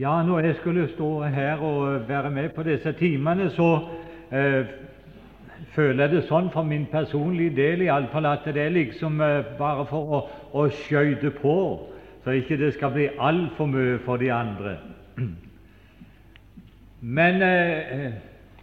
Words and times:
Ja, 0.00 0.22
når 0.22 0.40
jeg 0.40 0.54
skulle 0.54 0.88
stå 0.88 1.22
her 1.22 1.56
og 1.56 2.08
være 2.08 2.30
med 2.30 2.48
på 2.48 2.62
disse 2.62 2.92
timene, 2.92 3.50
så 3.50 3.78
eh, 4.32 4.66
føler 5.74 6.04
jeg 6.04 6.12
det 6.12 6.20
sånn 6.28 6.52
for 6.54 6.62
min 6.62 6.84
personlige 6.92 7.56
del 7.56 7.82
i 7.82 7.88
alle 7.90 8.06
fall 8.12 8.28
at 8.30 8.46
det 8.46 8.62
er 8.62 8.76
liksom 8.76 9.18
eh, 9.20 9.48
bare 9.58 9.88
for 9.90 10.14
å, 10.14 10.20
å 10.54 10.68
skøyte 10.84 11.32
på, 11.40 11.56
så 12.22 12.36
ikke 12.38 12.60
det 12.62 12.70
skal 12.76 12.94
bli 12.94 13.08
altfor 13.18 13.72
mye 13.72 13.98
for 14.06 14.22
de 14.22 14.30
andre. 14.30 14.76
Men 17.18 17.42
eh, 17.42 18.06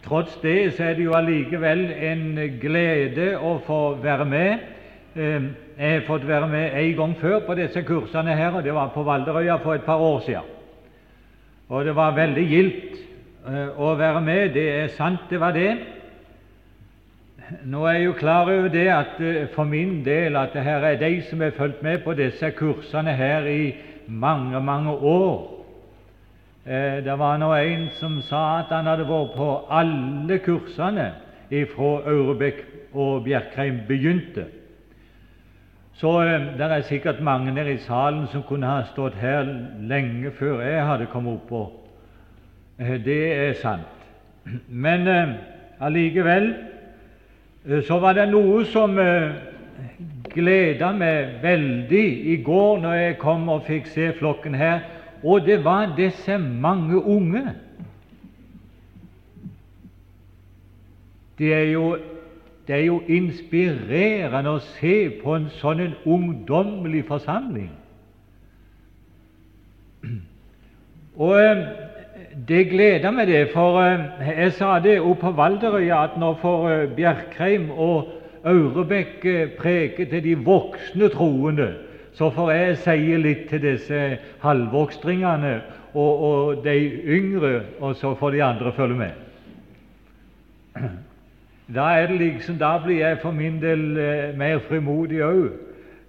tross 0.08 0.40
det 0.40 0.72
så 0.72 0.88
er 0.88 0.96
det 0.96 1.08
jo 1.10 1.20
allikevel 1.20 1.86
en 2.14 2.26
glede 2.64 3.34
å 3.36 3.58
få 3.68 3.82
være 4.00 4.30
med. 4.32 4.68
Eh, 5.12 5.52
jeg 5.76 6.00
har 6.00 6.08
fått 6.08 6.28
være 6.32 6.48
med 6.48 6.80
en 6.80 6.98
gang 7.04 7.16
før 7.20 7.42
på 7.44 7.60
disse 7.60 7.84
kursene 7.84 8.40
her, 8.40 8.56
og 8.56 8.64
det 8.64 8.72
var 8.72 8.94
på 8.96 9.04
Valderøya 9.04 9.60
for 9.60 9.76
et 9.76 9.84
par 9.84 10.00
år 10.00 10.22
siden. 10.24 10.55
Og 11.68 11.84
det 11.84 11.96
var 11.96 12.14
veldig 12.14 12.46
gildt 12.46 12.98
eh, 13.48 13.78
å 13.78 13.94
være 13.98 14.20
med. 14.22 14.54
Det 14.54 14.66
er 14.70 14.94
sant, 14.94 15.26
det 15.30 15.40
var 15.42 15.54
det. 15.56 15.72
Nå 17.66 17.84
er 17.86 17.98
jeg 17.98 18.06
jo 18.06 18.14
klar 18.18 18.48
over 18.50 18.70
det 18.70 18.86
at 18.90 19.18
eh, 19.22 19.48
for 19.54 19.66
min 19.66 20.00
del 20.06 20.38
at 20.38 20.54
det 20.54 20.62
her 20.66 20.86
er 20.86 21.00
de 21.00 21.10
som 21.26 21.42
har 21.42 21.54
fulgt 21.58 21.82
med 21.82 22.04
på 22.04 22.14
disse 22.18 22.50
kursene 22.58 23.14
her 23.18 23.46
i 23.50 23.74
mange, 24.06 24.60
mange 24.60 24.94
år. 24.94 25.64
Eh, 26.66 27.02
det 27.06 27.18
var 27.18 27.38
nå 27.38 27.52
en 27.54 27.88
som 27.98 28.20
sa 28.26 28.60
at 28.60 28.70
han 28.74 28.86
hadde 28.86 29.08
vært 29.10 29.34
på 29.34 29.50
alle 29.70 30.38
kursene 30.46 31.10
ifra 31.50 31.92
Aurebekk 32.06 32.62
og 32.94 33.24
Bjerkreim 33.26 33.82
begynte. 33.88 34.46
Så 35.96 36.12
det 36.58 36.60
er 36.60 36.80
sikkert 36.84 37.20
mange 37.24 37.54
der 37.56 37.68
i 37.72 37.78
salen 37.78 38.26
som 38.28 38.42
kunne 38.44 38.68
ha 38.68 38.82
stått 38.90 39.14
her 39.16 39.46
lenge 39.80 40.30
før 40.36 40.60
jeg 40.60 40.86
hadde 40.86 41.06
kommet 41.08 41.32
opp. 41.32 41.52
Og 42.78 43.04
det 43.04 43.20
er 43.32 43.54
sant. 43.62 44.08
Men 44.68 45.08
allikevel 45.80 46.54
så 47.88 47.98
var 47.98 48.12
det 48.18 48.28
noe 48.28 48.64
som 48.68 48.92
gleda 50.36 50.90
meg 50.92 51.38
veldig 51.42 52.06
i 52.32 52.36
går 52.44 52.82
når 52.84 52.98
jeg 53.00 53.18
kom 53.22 53.48
og 53.52 53.64
fikk 53.66 53.88
se 53.88 54.10
flokken 54.18 54.54
her, 54.54 54.84
og 55.24 55.46
det 55.46 55.62
var 55.64 55.94
disse 55.96 56.36
mange 56.38 57.00
unge. 57.00 57.54
De 61.38 61.52
er 61.52 61.72
jo 61.72 61.96
det 62.66 62.74
er 62.74 62.84
jo 62.88 63.00
inspirerende 63.06 64.56
å 64.56 64.62
se 64.74 64.96
på 65.20 65.36
en 65.36 65.48
sånn 65.60 65.80
en 65.84 65.94
ungdommelig 66.02 67.04
forsamling. 67.06 67.70
Og 71.22 71.38
eh, 71.38 71.62
det 72.48 72.64
gleder 72.72 73.14
meg, 73.14 73.30
det, 73.30 73.44
for 73.54 73.78
eh, 73.84 74.32
jeg 74.42 74.56
sa 74.58 74.78
det 74.82 74.98
oppe 74.98 75.28
på 75.28 75.36
Valderøya 75.38 76.02
at 76.08 76.18
når 76.20 76.38
for 76.42 76.68
eh, 76.72 76.90
Bjerkreim 76.98 77.70
og 77.70 78.12
Aurebekk 78.46 79.24
preker 79.58 80.10
til 80.10 80.22
de 80.22 80.34
voksne 80.46 81.08
troende, 81.14 81.70
så 82.14 82.30
får 82.34 82.52
jeg 82.54 82.76
si 82.82 83.16
litt 83.18 83.48
til 83.50 83.62
disse 83.62 84.02
halvvokstringene 84.42 85.54
og, 85.94 86.12
og 86.28 86.62
de 86.64 86.76
yngre, 87.16 87.60
og 87.80 87.96
så 87.98 88.14
får 88.18 88.36
de 88.36 88.46
andre 88.46 88.72
følge 88.76 89.02
med. 89.02 89.12
Da 91.74 91.80
er 91.98 92.06
det 92.06 92.18
liksom, 92.18 92.58
da 92.58 92.78
blir 92.78 93.00
jeg 93.00 93.18
for 93.22 93.30
min 93.34 93.58
del 93.62 93.98
eh, 93.98 94.36
mer 94.38 94.60
frimodig 94.68 95.18
òg, 95.26 95.48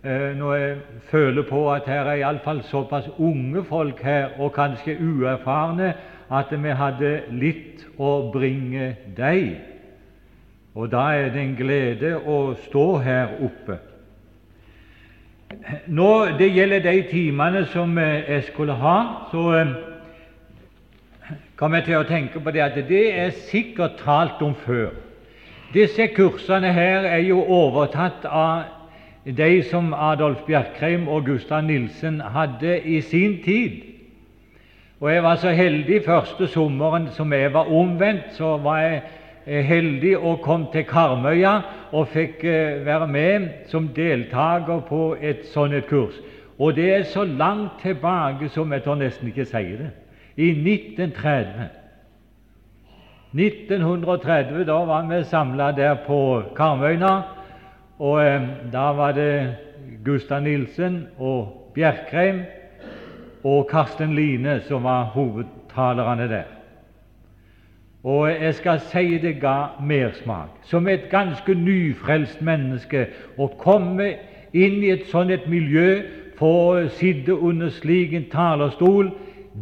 eh, 0.05 0.35
når 0.37 0.53
jeg 0.55 0.75
føler 1.09 1.47
på 1.49 1.63
at 1.73 1.89
her 1.89 2.05
er 2.05 2.19
iallfall 2.21 2.61
såpass 2.63 3.09
unge 3.17 3.63
folk 3.65 4.01
her, 4.05 4.37
og 4.37 4.53
kanskje 4.53 4.99
uerfarne, 5.01 5.93
at 6.29 6.51
vi 6.51 6.69
hadde 6.69 7.11
litt 7.31 7.87
å 7.97 8.29
bringe 8.31 8.95
dem. 9.17 9.55
Og 10.75 10.91
da 10.91 11.07
er 11.17 11.31
det 11.33 11.41
en 11.41 11.55
glede 11.57 12.13
å 12.21 12.53
stå 12.67 12.85
her 13.01 13.33
oppe. 13.41 13.79
Når 15.87 16.37
det 16.37 16.51
gjelder 16.53 16.85
de 16.85 17.01
timene 17.09 17.65
som 17.73 17.97
eh, 17.97 18.29
jeg 18.29 18.43
skulle 18.51 18.77
ha, 18.77 18.97
så 19.31 19.47
eh, 19.57 19.73
kom 21.57 21.73
jeg 21.73 21.89
til 21.89 21.97
å 21.97 22.05
tenke 22.05 22.45
på 22.45 22.53
det 22.53 22.61
at 22.61 22.77
det 22.89 23.03
er 23.17 23.35
sikkert 23.49 23.97
talt 24.03 24.45
om 24.45 24.53
før. 24.67 25.06
Disse 25.73 26.07
kursene 26.07 26.71
her 26.73 27.03
er 27.03 27.25
jo 27.27 27.41
overtatt 27.43 28.23
av 28.23 28.63
de 29.37 29.63
som 29.67 29.91
Adolf 29.93 30.45
Bjerkreim 30.47 31.09
og 31.11 31.25
Gustav 31.27 31.65
Nilsen 31.67 32.21
hadde 32.21 32.79
i 32.87 33.01
sin 33.01 33.41
tid. 33.43 33.81
Og 34.99 35.11
Jeg 35.13 35.23
var 35.23 35.35
så 35.35 35.49
heldig 35.49 36.01
første 36.05 36.47
sommeren 36.47 37.09
som 37.11 37.33
jeg 37.33 37.53
var 37.53 37.67
omvendt, 37.67 38.31
så 38.31 38.57
var 38.57 38.79
jeg 38.79 39.01
eh, 39.45 39.65
heldig 39.65 40.17
og 40.17 40.39
kom 40.41 40.65
til 40.71 40.85
Karmøya 40.87 41.59
og 41.91 42.07
fikk 42.07 42.43
eh, 42.43 42.85
være 42.85 43.07
med 43.07 43.49
som 43.67 43.89
deltaker 43.95 44.79
på 44.87 45.17
et 45.21 45.45
sånt 45.51 45.73
et 45.73 45.85
kurs. 45.87 46.15
Og 46.59 46.75
det 46.75 46.93
er 46.93 47.03
så 47.03 47.23
langt 47.23 47.81
tilbake 47.81 48.49
som 48.49 48.71
jeg 48.71 48.83
tør 48.83 48.95
nesten 49.03 49.27
ikke 49.27 49.45
si 49.45 49.65
det. 49.77 49.91
I 50.37 50.49
1930. 50.49 51.67
1930 53.33 54.63
da 54.65 54.77
var 54.85 55.07
vi 55.09 55.23
samla 55.23 55.71
der 55.71 55.95
på 56.07 56.43
Karmøyna, 56.55 57.21
og 57.99 58.25
eh, 58.25 58.41
da 58.73 58.91
var 58.91 59.11
det 59.11 59.55
Gustav 60.05 60.41
Nilsen 60.41 61.07
og 61.19 61.71
Bjerkreim 61.75 62.41
og 63.43 63.67
Karsten 63.69 64.15
Line 64.15 64.61
som 64.67 64.83
var 64.83 65.03
hovedtalerne 65.03 66.29
der. 66.29 66.43
Og 68.03 68.29
jeg 68.29 68.53
skal 68.55 68.79
si 68.79 69.17
det 69.17 69.39
ga 69.41 69.65
mersmak. 69.83 70.49
Som 70.63 70.87
et 70.87 71.09
ganske 71.09 71.53
nyfrelst 71.53 72.41
menneske 72.41 73.07
å 73.37 73.49
komme 73.59 74.13
inn 74.53 74.83
i 74.83 74.93
et 74.93 75.07
sånt 75.11 75.33
et 75.33 75.49
miljø, 75.49 76.03
få 76.37 76.87
sitte 76.99 77.33
under 77.35 77.69
slik 77.73 78.13
en 78.13 78.29
talerstol 78.31 79.09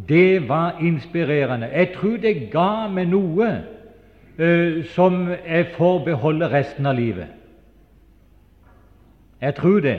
det 0.08 0.48
var 0.48 0.78
inspirerende. 0.80 1.66
Jeg 1.72 1.92
tror 1.94 2.16
det 2.16 2.50
ga 2.52 2.88
meg 2.92 3.08
noe 3.08 3.48
uh, 4.38 4.84
som 4.94 5.28
jeg 5.30 5.70
får 5.76 6.04
beholde 6.04 6.50
resten 6.52 6.86
av 6.86 6.98
livet. 6.98 7.32
Jeg 9.40 9.54
tror 9.54 9.80
det. 9.80 9.98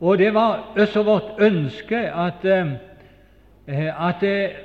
Og 0.00 0.18
det 0.18 0.34
var 0.34 0.74
også 0.76 1.02
vårt 1.02 1.40
ønske 1.40 1.98
at, 2.12 2.44
uh, 2.44 4.08
at 4.08 4.22
uh, 4.22 4.56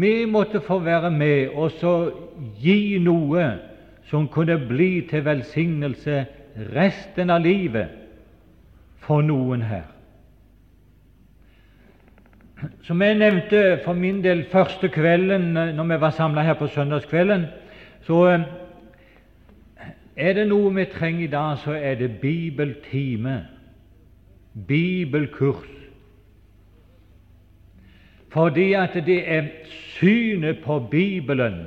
vi 0.00 0.24
måtte 0.24 0.60
få 0.60 0.78
være 0.78 1.10
med 1.10 1.48
og 1.54 1.70
så 1.70 2.10
gi 2.60 2.98
noe 2.98 3.52
som 4.08 4.28
kunne 4.28 4.58
bli 4.68 5.06
til 5.10 5.24
velsignelse 5.24 6.24
resten 6.74 7.30
av 7.30 7.44
livet 7.44 7.88
for 9.04 9.22
noen 9.22 9.62
her. 9.62 9.97
Som 12.82 13.02
jeg 13.02 13.14
nevnte 13.14 13.78
for 13.84 13.94
min 13.94 14.22
del 14.24 14.44
første 14.50 14.88
kvelden 14.90 15.56
eh, 15.56 15.74
når 15.76 15.84
vi 15.92 16.00
var 16.00 16.10
samla 16.16 16.42
her 16.42 16.56
på 16.58 16.66
søndagskvelden, 16.66 17.46
så 18.06 18.24
eh, 18.32 18.46
er 20.16 20.34
det 20.34 20.48
noe 20.50 20.72
vi 20.74 20.88
trenger 20.90 21.24
i 21.28 21.30
dag, 21.30 21.58
så 21.62 21.76
er 21.78 21.94
det 22.00 22.16
bibeltime, 22.20 23.36
bibelkurs. 24.66 25.68
Fordi 28.34 28.72
at 28.72 28.96
det 29.06 29.20
er 29.30 29.46
synet 29.70 30.58
på 30.64 30.80
Bibelen 30.90 31.62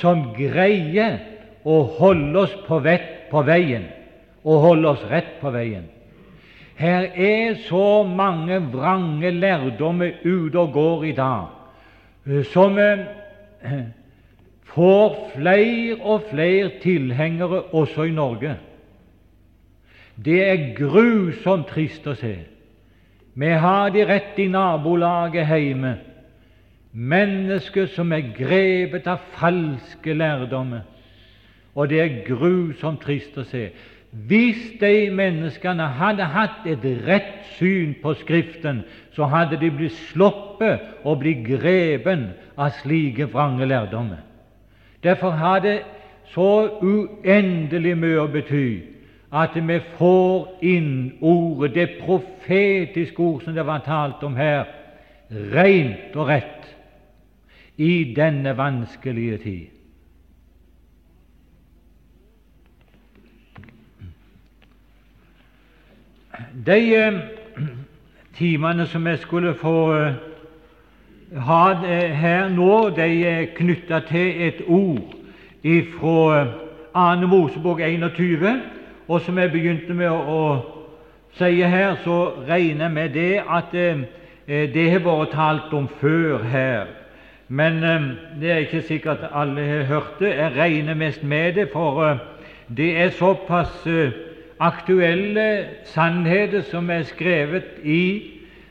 som 0.00 0.32
greier 0.34 1.20
å 1.64 1.82
holde 1.98 2.40
oss 2.40 2.56
på, 2.66 2.80
vett, 2.82 3.28
på 3.30 3.44
veien, 3.46 3.84
og 4.44 4.64
holde 4.64 4.96
oss 4.96 5.04
rett 5.12 5.36
på 5.40 5.52
veien. 5.54 5.86
Her 6.76 7.06
er 7.14 7.54
så 7.68 8.02
mange 8.02 8.58
vrange 8.72 9.30
lærdommer 9.30 10.10
ute 10.24 10.58
og 10.58 10.72
går 10.72 11.04
i 11.04 11.12
dag, 11.12 11.46
eh, 12.26 12.44
som 12.44 12.78
eh, 12.78 12.98
får 14.74 15.30
flere 15.36 15.96
og 16.00 16.22
flere 16.30 16.70
tilhengere 16.82 17.62
også 17.62 18.02
i 18.02 18.10
Norge. 18.10 18.56
Det 20.24 20.40
er 20.48 20.74
grusomt 20.78 21.66
trist 21.70 22.06
å 22.06 22.14
se. 22.18 22.34
Vi 23.34 23.50
har 23.50 23.90
de 23.90 24.04
rett 24.06 24.38
i 24.38 24.46
nabolaget 24.46 25.48
hjemme, 25.50 25.96
mennesker 26.92 27.88
som 27.90 28.12
er 28.14 28.30
grepet 28.36 29.08
av 29.10 29.22
falske 29.34 30.14
lærdommer. 30.14 30.84
Og 31.74 31.90
det 31.90 31.98
er 32.00 32.20
grusomt 32.28 33.02
trist 33.02 33.34
å 33.38 33.46
se. 33.48 33.68
Hvis 34.14 34.56
de 34.80 35.10
menneskene 35.10 35.88
hadde 35.98 36.26
hatt 36.30 36.66
et 36.70 36.84
rett 37.06 37.48
syn 37.56 37.96
på 38.02 38.12
Skriften, 38.14 38.84
så 39.10 39.26
hadde 39.26 39.58
de 39.58 39.72
blitt 39.74 39.96
sluppet 40.12 41.02
å 41.02 41.16
bli 41.18 41.32
grepen 41.42 42.28
av 42.54 42.76
slike 42.78 43.26
vrange 43.32 43.66
lærdommer. 43.66 44.22
Derfor 45.02 45.34
har 45.34 45.58
det 45.66 45.80
så 46.30 46.78
uendelig 46.78 47.96
mye 47.98 48.22
å 48.22 48.30
bety 48.30 48.68
at 49.34 49.58
vi 49.58 49.80
får 49.98 50.62
inn 50.62 50.94
ordet, 51.18 51.74
det 51.74 51.98
profetiske 52.04 53.18
ord 53.18 53.42
som 53.42 53.54
det 53.54 53.66
var 53.66 53.82
talt 53.82 54.22
om 54.22 54.38
her 54.38 54.68
rent 55.54 56.14
og 56.14 56.30
rett 56.30 56.70
i 57.82 58.14
denne 58.14 58.54
vanskelige 58.54 59.38
tid. 59.42 59.73
De 66.66 66.94
eh, 66.94 67.12
timene 68.36 68.86
som 68.86 69.06
jeg 69.06 69.18
skulle 69.18 69.54
få 69.54 69.94
eh, 69.94 70.14
ha 71.46 71.60
eh, 71.86 72.10
her 72.10 72.48
nå, 72.50 72.88
de 72.96 73.06
er 73.26 73.52
knytta 73.54 74.00
til 74.08 74.42
et 74.48 74.62
ord 74.66 75.14
fra 76.00 76.46
2. 76.94 77.26
Mosebok 77.26 77.80
21. 77.80 78.60
Og 79.08 79.20
som 79.20 79.38
jeg 79.38 79.52
begynte 79.52 79.94
med 79.94 80.10
å, 80.10 80.18
å 80.34 80.42
si 81.38 81.60
her, 81.62 81.96
så 82.04 82.18
regner 82.48 82.88
jeg 82.88 82.94
med 82.94 83.14
det 83.14 83.42
at 83.48 83.72
det 84.46 84.84
har 84.90 85.02
vært 85.04 85.32
talt 85.32 85.72
om 85.76 85.88
før 86.00 86.42
her. 86.48 86.86
Men 87.48 87.80
det 88.40 88.50
er 88.50 88.62
ikke 88.64 88.82
sikkert 88.88 89.26
alle 89.32 89.64
har 89.64 89.88
hørt 89.88 90.20
det. 90.20 90.34
Jeg 90.36 90.56
regner 90.56 90.94
mest 90.94 91.22
med 91.22 91.60
det, 91.60 91.68
for 91.72 92.16
det 92.68 92.90
er 93.00 93.12
såpass 93.18 93.84
aktuelle 94.58 95.66
sannheter 95.84 96.62
som 96.70 96.90
er 96.90 97.02
skrevet 97.02 97.82
i 97.82 98.30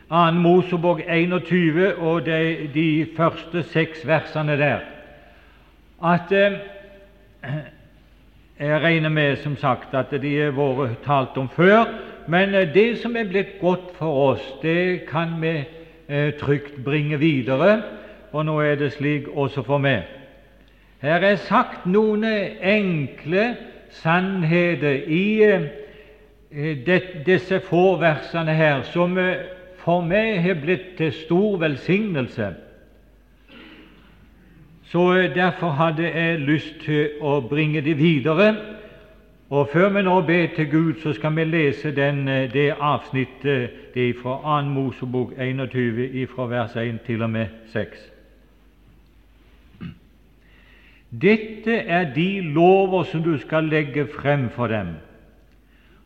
2. 0.10 0.32
Mosebok 0.32 1.02
21 1.10 1.96
og 1.98 2.26
de, 2.26 2.70
de 2.74 3.08
første 3.18 3.64
seks 3.64 4.08
versene 4.08 4.58
der, 4.58 4.84
at 6.04 6.32
eh, 6.32 6.60
jeg 8.60 8.82
regner 8.82 9.10
med 9.10 9.38
som 9.42 9.56
sagt 9.58 9.96
at 9.98 10.12
de 10.22 10.36
har 10.38 10.52
vært 10.54 11.00
talt 11.06 11.38
om 11.38 11.50
før, 11.50 11.88
men 12.28 12.54
eh, 12.54 12.70
det 12.74 13.00
som 13.02 13.16
er 13.18 13.26
blitt 13.32 13.58
godt 13.62 13.96
for 13.98 14.34
oss, 14.34 14.46
det 14.62 15.08
kan 15.10 15.34
vi 15.42 15.56
eh, 16.08 16.34
trygt 16.40 16.84
bringe 16.86 17.18
videre, 17.20 17.82
og 18.32 18.46
nå 18.46 18.60
er 18.62 18.76
det 18.76 18.94
slik 18.94 19.28
også 19.34 19.64
for 19.66 19.82
meg. 19.82 20.06
Her 21.02 21.26
er 21.26 21.42
sagt 21.42 21.88
noen 21.90 22.24
enkle 22.24 23.56
sannheter 23.94 24.92
i 25.08 25.44
eh, 25.44 26.88
disse 27.26 27.60
få 27.60 27.98
versene 28.00 28.54
her, 28.54 28.82
som 28.84 29.18
eh, 29.18 29.46
for 29.84 30.02
meg 30.06 30.42
har 30.42 30.62
blitt 30.62 30.94
til 30.98 31.12
stor 31.14 31.58
velsignelse. 31.62 32.54
Så 34.92 35.14
eh, 35.14 35.36
Derfor 35.36 35.70
hadde 35.70 36.08
jeg 36.10 36.40
lyst 36.40 36.80
til 36.86 37.20
å 37.22 37.40
bringe 37.42 37.82
det 37.82 37.98
videre. 37.98 38.56
Og 39.54 39.70
Før 39.70 39.90
vi 39.94 40.02
nå 40.02 40.22
ber 40.22 40.48
til 40.56 40.70
Gud, 40.72 40.94
så 41.04 41.14
skal 41.14 41.36
vi 41.36 41.44
lese 41.44 41.92
den, 41.96 42.26
det 42.54 42.72
avsnittet 42.80 43.94
det 43.94 44.10
er 44.10 44.18
fra 44.22 44.40
2. 44.64 44.70
Mosebok 44.74 45.36
21, 45.38 46.28
fra 46.36 46.50
vers 46.50 46.76
1 46.76 47.00
til 47.06 47.22
og 47.22 47.30
med 47.30 47.48
6. 47.74 48.13
Dette 51.22 51.76
er 51.76 52.14
de 52.14 52.42
lover 52.42 53.04
som 53.04 53.24
du 53.24 53.38
skal 53.38 53.64
legge 53.70 54.08
frem 54.08 54.50
for 54.50 54.68
dem. 54.68 54.96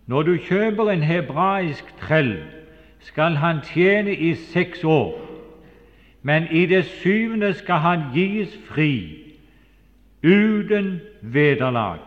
Når 0.08 0.24
du 0.24 0.38
kjøper 0.38 0.92
en 0.92 1.04
hebraisk 1.04 1.94
trell, 2.02 2.38
skal 3.00 3.36
han 3.36 3.62
tjene 3.64 4.16
i 4.16 4.34
seks 4.36 4.84
år 4.84 5.28
men 6.28 6.48
i 6.52 6.66
det 6.66 6.86
syvende 6.86 7.54
skal 7.54 7.76
han 7.76 8.02
gis 8.14 8.52
fri, 8.68 9.24
uten 10.24 11.00
vederlag. 11.22 12.00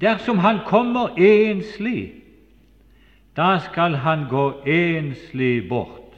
Dersom 0.00 0.38
han 0.38 0.60
kommer 0.66 1.18
enslig, 1.18 2.12
da 3.36 3.58
skal 3.58 3.94
han 3.94 4.26
gå 4.30 4.62
enslig 4.66 5.68
bort. 5.68 6.14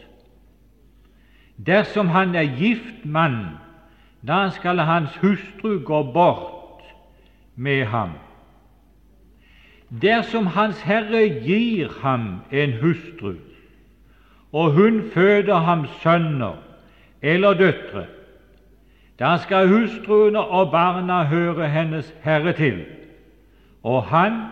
Dersom 1.66 2.08
han 2.08 2.34
er 2.34 2.52
gift 2.58 3.04
mann, 3.04 3.56
da 4.26 4.50
skal 4.50 4.78
hans 4.78 5.16
hustru 5.16 5.78
gå 5.84 6.02
bort 6.12 6.82
med 7.54 7.84
ham. 7.84 8.10
Dersom 10.02 10.46
Hans 10.46 10.80
Herre 10.82 11.28
gir 11.28 11.88
ham 12.02 12.40
en 12.50 12.72
hustru, 12.72 13.34
og 14.52 14.72
hun 14.72 15.02
føder 15.14 15.56
ham 15.56 15.86
sønner 16.02 16.56
eller 17.22 17.54
døtre, 17.54 18.06
da 19.18 19.36
skal 19.36 19.68
hustruene 19.68 20.40
og 20.40 20.70
barna 20.70 21.22
høre 21.24 21.68
hennes 21.68 22.14
herre 22.22 22.52
til, 22.52 22.84
og 23.82 24.02
han 24.02 24.42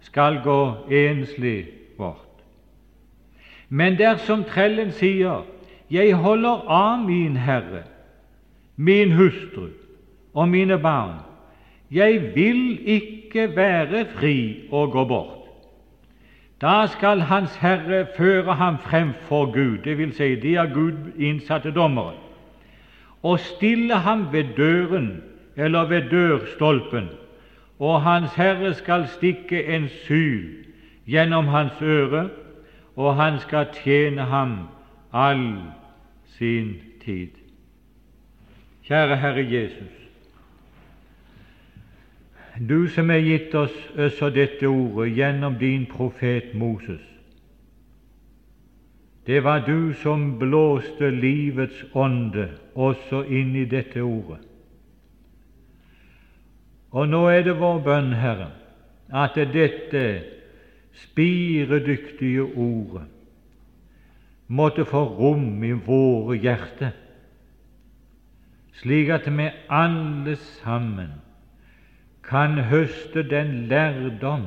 skal 0.00 0.40
gå 0.44 0.74
enslig 0.90 1.66
bort. 1.98 2.42
Men 3.68 3.98
dersom 3.98 4.44
trellen 4.44 4.92
sier, 4.92 5.44
Jeg 5.90 6.14
holder 6.16 6.64
av 6.72 7.02
min 7.04 7.36
herre, 7.36 7.82
min 8.76 9.12
hustru 9.12 9.68
og 10.34 10.48
mine 10.48 10.78
barn, 10.78 11.18
jeg 11.90 12.32
vil 12.34 12.78
ikke 12.88 13.56
være 13.56 14.06
fri 14.14 14.68
og 14.70 14.90
gå 14.92 15.04
bort, 15.04 15.38
da 16.62 16.86
skal 16.86 17.20
Hans 17.20 17.56
Herre 17.56 18.06
føre 18.16 18.54
ham 18.54 18.78
frem 18.78 19.12
for 19.28 19.46
Gud, 19.52 19.78
dvs. 19.82 20.16
Si, 20.16 20.34
de 20.34 20.58
av 20.58 20.70
Gud 20.74 21.12
innsatte 21.18 21.72
dommere, 21.74 22.14
og 23.22 23.40
stille 23.40 23.94
ham 23.94 24.28
ved 24.32 24.54
døren 24.56 25.22
eller 25.56 25.88
ved 25.88 26.10
dørstolpen, 26.10 27.08
og 27.78 28.02
Hans 28.02 28.34
Herre 28.34 28.74
skal 28.74 29.08
stikke 29.08 29.64
en 29.64 29.88
syl 29.88 30.62
gjennom 31.06 31.46
hans 31.46 31.82
øre, 31.82 32.28
og 32.96 33.16
han 33.16 33.38
skal 33.38 33.66
tjene 33.74 34.22
ham 34.22 34.58
all 35.12 35.58
sin 36.38 36.76
tid. 37.04 37.41
Kjære 38.82 39.16
Herre 39.16 39.44
Jesus, 39.46 39.98
du 42.68 42.88
som 42.88 43.08
har 43.08 43.22
gitt 43.22 43.54
oss 43.54 43.74
også 43.96 44.30
dette 44.34 44.66
ordet 44.66 45.12
gjennom 45.16 45.54
din 45.58 45.86
profet 45.86 46.54
Moses. 46.54 47.02
Det 49.26 49.44
var 49.44 49.62
du 49.66 49.92
som 49.94 50.38
blåste 50.38 51.10
livets 51.14 51.84
ånde 51.94 52.48
også 52.74 53.22
inn 53.30 53.54
i 53.56 53.64
dette 53.70 54.02
ordet. 54.02 54.40
Og 56.90 57.08
nå 57.08 57.22
er 57.30 57.46
det 57.46 57.54
vår 57.60 57.78
bønn, 57.86 58.10
Herre, 58.18 58.50
at 59.14 59.38
dette 59.54 60.02
spiredyktige 61.06 62.42
ordet 62.42 63.06
måtte 64.52 64.84
få 64.84 65.04
rom 65.16 65.62
i 65.64 65.72
våre 65.72 66.36
hjerter, 66.36 66.92
slik 68.72 69.08
at 69.08 69.26
vi 69.38 69.50
alle 69.68 70.36
sammen 70.36 71.12
kan 72.22 72.58
høste 72.70 73.22
den 73.28 73.66
lærdom 73.68 74.46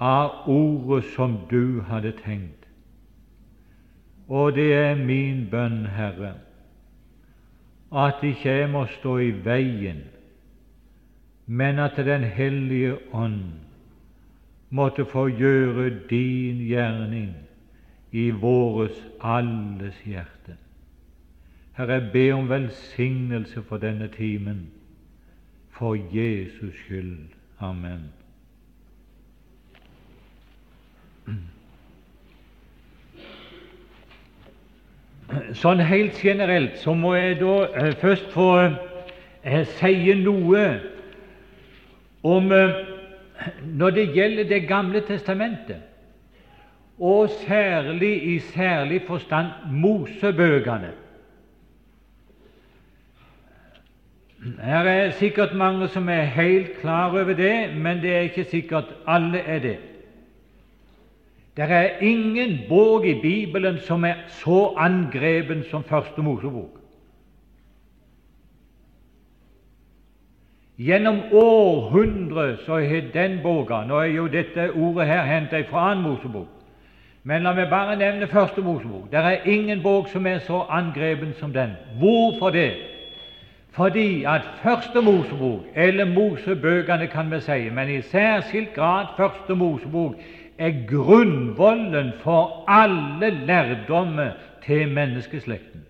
av 0.00 0.48
ordet 0.48 1.04
som 1.14 1.36
du 1.50 1.80
hadde 1.80 2.12
tenkt. 2.24 2.68
Og 4.28 4.54
det 4.54 4.72
er 4.74 4.94
min 4.94 5.48
bønn, 5.50 5.84
Herre, 5.90 6.34
at 7.92 8.22
ikke 8.22 8.52
jeg 8.60 8.70
må 8.70 8.84
stå 8.86 9.16
i 9.18 9.30
veien, 9.44 10.04
men 11.46 11.78
at 11.78 11.96
Den 11.96 12.22
hellige 12.22 12.96
ånd 13.12 13.42
måtte 14.70 15.04
få 15.04 15.26
gjøre 15.28 15.90
din 16.10 16.62
gjerning 16.68 17.34
i 18.12 18.30
våres 18.30 18.94
alles 19.20 19.98
hjerte. 20.06 20.54
Herre, 21.80 21.92
jeg 21.92 22.12
ber 22.12 22.34
om 22.34 22.48
velsignelse 22.48 23.62
for 23.62 23.76
denne 23.80 24.08
timen 24.08 24.70
for 25.72 25.96
Jesus 26.12 26.74
skyld. 26.76 27.30
Amen. 27.60 28.02
Sånn 35.56 35.80
helt 35.80 36.20
generelt 36.20 36.76
så 36.84 36.92
må 36.92 37.14
jeg 37.16 37.40
da 37.40 37.56
eh, 37.72 37.90
først 38.04 38.28
få 38.36 38.52
eh, 38.60 39.64
si 39.78 40.20
noe 40.20 40.68
om 42.28 42.52
eh, 42.52 42.80
når 43.64 44.00
det 44.02 44.10
gjelder 44.18 44.52
Det 44.52 44.66
gamle 44.68 45.00
testamentet, 45.00 45.80
og 46.98 47.30
særlig 47.46 48.16
i 48.34 48.38
særlig 48.52 49.06
forstand 49.08 49.70
Mosebøkene. 49.72 50.98
Her 54.40 54.84
er 54.88 55.10
sikkert 55.10 55.54
mange 55.54 55.88
som 55.88 56.08
er 56.08 56.22
helt 56.22 56.80
klar 56.80 57.10
over 57.10 57.34
det, 57.36 57.76
men 57.76 58.02
det 58.02 58.14
er 58.16 58.20
ikke 58.20 58.44
sikkert 58.44 58.84
alle 59.06 59.38
er 59.38 59.58
det. 59.58 59.78
Det 61.56 61.70
er 61.70 61.98
ingen 62.00 62.58
bok 62.68 63.04
i 63.04 63.20
Bibelen 63.20 63.78
som 63.78 64.04
er 64.04 64.14
så 64.26 64.74
angrepen 64.76 65.64
som 65.70 65.84
Første 65.84 66.22
Mosebok. 66.22 66.80
Gjennom 70.78 71.18
århundrer 71.32 72.56
så 72.66 72.78
har 72.78 73.02
den 73.12 73.40
boka 73.42 73.82
Nå 73.84 73.98
er 74.00 74.14
jo 74.14 74.26
dette 74.26 74.70
ordet 74.72 75.06
her 75.06 75.22
hentet 75.22 75.66
fra 75.68 75.90
annen 75.90 76.06
Mosebok. 76.06 76.48
Men 77.24 77.42
la 77.42 77.52
meg 77.52 77.68
bare 77.68 77.98
nevne 78.00 78.26
Første 78.26 78.62
Mosebok. 78.64 79.10
Det 79.12 79.18
er 79.18 79.44
ingen 79.44 79.82
bok 79.82 80.08
som 80.08 80.26
er 80.26 80.38
så 80.38 80.62
angrepen 80.68 81.34
som 81.36 81.52
den. 81.52 81.76
Hvorfor 81.98 82.50
det? 82.50 82.89
Fordi 83.72 84.24
at 84.24 84.42
Første 84.62 85.00
Mosebok, 85.00 85.60
eller 85.74 86.04
Mosebøkene 86.04 87.06
kan 87.06 87.30
vi 87.30 87.40
si, 87.40 87.70
men 87.70 87.90
i 87.90 88.02
særskilt 88.02 88.74
grad 88.74 89.06
Første 89.16 89.54
Mosebok, 89.54 90.14
er 90.58 90.72
grunnvollen 90.88 92.12
for 92.20 92.64
alle 92.68 93.30
lærdommer 93.30 94.30
til 94.66 94.88
menneskeslekten. 94.88 95.80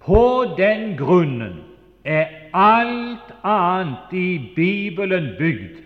På 0.00 0.54
den 0.58 0.96
grunnen 0.96 1.60
er 2.04 2.26
alt 2.54 3.34
annet 3.44 4.12
i 4.12 4.52
Bibelen 4.56 5.28
bygd 5.38 5.76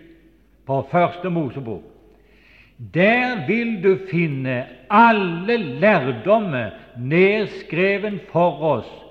på 0.65 0.87
Første 0.91 1.29
Mosebok. 1.29 1.83
Der 2.93 3.47
vil 3.47 3.83
du 3.83 3.97
finne 4.11 4.65
alle 4.89 5.57
lærdommer 5.57 6.69
nedskreven 6.97 8.19
for 8.31 8.63
oss, 8.63 9.04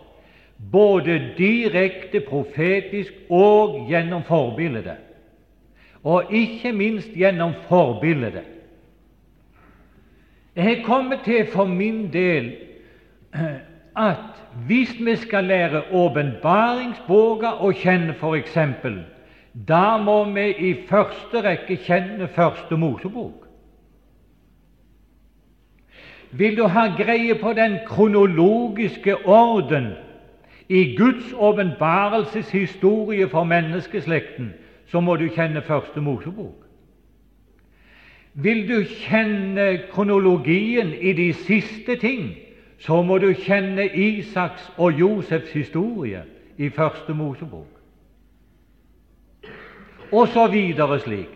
både 0.58 1.18
direkte 1.38 2.20
profetisk 2.20 3.12
og 3.30 3.86
gjennom 3.88 4.22
forbildet, 4.24 4.96
og 6.02 6.32
ikke 6.32 6.72
minst 6.72 7.14
gjennom 7.16 7.52
forbildet. 7.68 8.42
Jeg 10.56 10.64
har 10.64 10.84
kommet 10.86 11.24
til 11.24 11.46
for 11.52 11.64
min 11.64 12.12
del 12.12 12.52
at 13.96 14.16
hvis 14.66 14.94
vi 15.00 15.16
skal 15.16 15.44
lære 15.44 15.82
åpenbaringsboka 15.92 17.56
å 17.58 17.72
kjenne, 17.74 18.14
f.eks., 18.14 18.58
da 19.54 19.96
må 20.02 20.24
vi 20.34 20.44
i 20.50 20.70
første 20.88 21.42
rekke 21.42 21.76
kjenne 21.86 22.28
Første 22.34 22.76
Mosebok. 22.76 23.44
Vil 26.34 26.56
du 26.58 26.64
ha 26.66 26.88
greie 26.98 27.34
på 27.38 27.52
den 27.54 27.76
kronologiske 27.86 29.14
orden 29.26 29.92
i 30.68 30.96
Guds 30.96 31.32
åpenbarelseshistorie 31.32 33.28
for 33.28 33.44
menneskeslekten, 33.44 34.52
så 34.86 35.00
må 35.00 35.16
du 35.16 35.28
kjenne 35.28 35.62
Første 35.62 36.00
Mosebok. 36.00 36.64
Vil 38.34 38.68
du 38.68 38.82
kjenne 38.84 39.78
kronologien 39.92 40.94
i 41.00 41.12
de 41.12 41.32
siste 41.32 41.96
ting, 41.96 42.34
så 42.78 43.02
må 43.02 43.18
du 43.18 43.32
kjenne 43.32 43.86
Isaks 43.86 44.72
og 44.76 45.00
Josefs 45.00 45.52
historie 45.52 46.22
i 46.58 46.68
Første 46.68 47.14
Mosebok. 47.14 47.68
Og 50.12 50.28
så 50.28 50.46
videre 50.46 51.00
slik. 51.00 51.30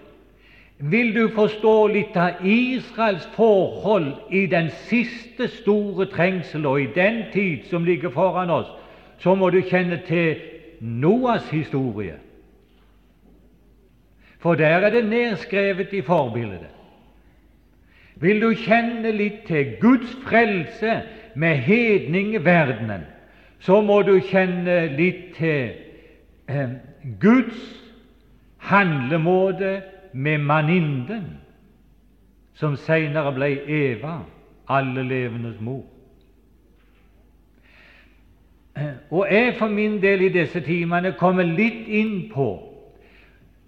Vil 0.79 1.15
du 1.15 1.29
forstå 1.35 1.87
litt 1.87 2.17
av 2.17 2.45
Israels 2.47 3.27
forhold 3.35 4.13
i 4.31 4.47
den 4.47 4.69
siste 4.87 5.49
store 5.51 6.07
trengsel 6.07 6.67
og 6.67 6.81
i 6.81 6.91
den 6.95 7.25
tid 7.33 7.67
som 7.71 7.85
ligger 7.85 8.15
foran 8.15 8.51
oss, 8.51 8.69
så 9.19 9.35
må 9.35 9.51
du 9.51 9.61
kjenne 9.67 10.01
til 10.07 10.37
Noas 10.81 11.51
historie. 11.51 12.15
For 14.39 14.55
der 14.55 14.67
er 14.87 14.91
det 14.91 15.05
nedskrevet 15.09 15.93
i 15.93 16.03
forbildet. 16.03 16.69
Vil 18.15 18.43
du 18.43 18.53
kjenne 18.55 19.11
litt 19.15 19.45
til 19.47 19.77
Guds 19.81 20.15
frelse 20.27 21.01
med 21.35 21.57
hedningverdenen, 21.67 23.05
så 23.59 23.81
må 23.83 24.03
du 24.03 24.19
kjenne 24.23 24.81
litt 24.99 25.35
til 25.39 25.75
eh, 26.47 26.75
Guds 27.21 27.59
handlemåte 28.59 29.83
med 30.13 30.39
maninden, 30.39 31.39
som 32.55 32.77
senere 32.77 33.33
ble 33.35 33.53
Eva, 33.67 34.21
alle 34.69 35.03
levendes 35.07 35.61
mor. 35.61 35.85
Og 39.11 39.27
jeg 39.31 39.55
for 39.59 39.69
min 39.69 40.03
del 40.03 40.21
i 40.21 40.33
disse 40.33 40.61
timene 40.61 41.13
kommer 41.19 41.47
litt 41.47 41.89
inn 41.89 42.29
på 42.33 42.49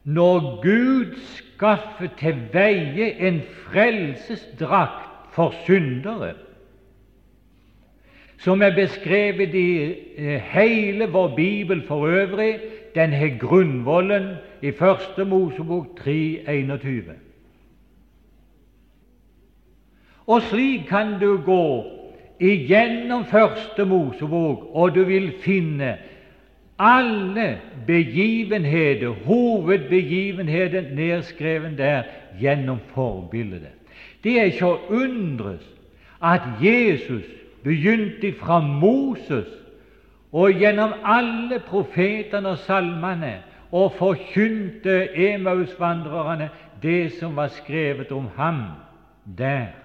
når 0.04 0.62
Gud 0.62 1.16
skaffer 1.36 2.08
til 2.18 2.38
veie 2.52 3.10
en 3.28 3.42
frelsesdrakt 3.66 5.34
for 5.34 5.54
syndere, 5.66 6.32
som 8.40 8.62
er 8.62 8.72
beskrevet 8.74 9.54
i 9.54 9.72
eh, 10.16 10.40
hele 10.40 11.10
vår 11.12 11.34
bibel 11.36 11.82
for 11.86 12.08
øvrig. 12.08 12.54
Den 12.94 13.12
har 13.12 13.36
grunnvollen 13.38 14.32
i 14.62 14.72
Første 14.72 15.24
Mosebok 15.24 16.00
3.21. 16.00 17.12
Og 20.26 20.42
slik 20.42 20.88
kan 20.88 21.20
du 21.20 21.36
gå 21.44 21.99
igjennom 22.40 23.24
Første 23.24 23.84
Mosebok, 23.84 24.70
og 24.72 24.94
du 24.94 25.04
vil 25.04 25.32
finne 25.42 25.96
alle 26.80 27.58
begivenheter, 27.86 29.08
hovedbegivenheter, 29.08 30.82
nedskreven 30.94 31.78
der 31.78 32.02
gjennom 32.40 32.78
forbildet. 32.94 33.68
Det 34.24 34.40
er 34.40 34.48
ikke 34.52 34.66
å 34.66 34.80
undres 34.88 35.64
at 36.20 36.40
Jesus 36.62 37.24
begynte 37.64 38.32
fra 38.40 38.60
Moses 38.60 39.48
og 40.32 40.52
gjennom 40.56 40.92
alle 41.04 41.60
profetene 41.68 42.54
og 42.54 42.64
salmene 42.64 43.34
og 43.72 43.92
forkynte 43.98 45.08
Emausvandrerne 45.16 46.48
det 46.82 47.12
som 47.18 47.36
var 47.36 47.52
skrevet 47.60 48.12
om 48.12 48.28
ham 48.36 48.62
der. 49.24 49.79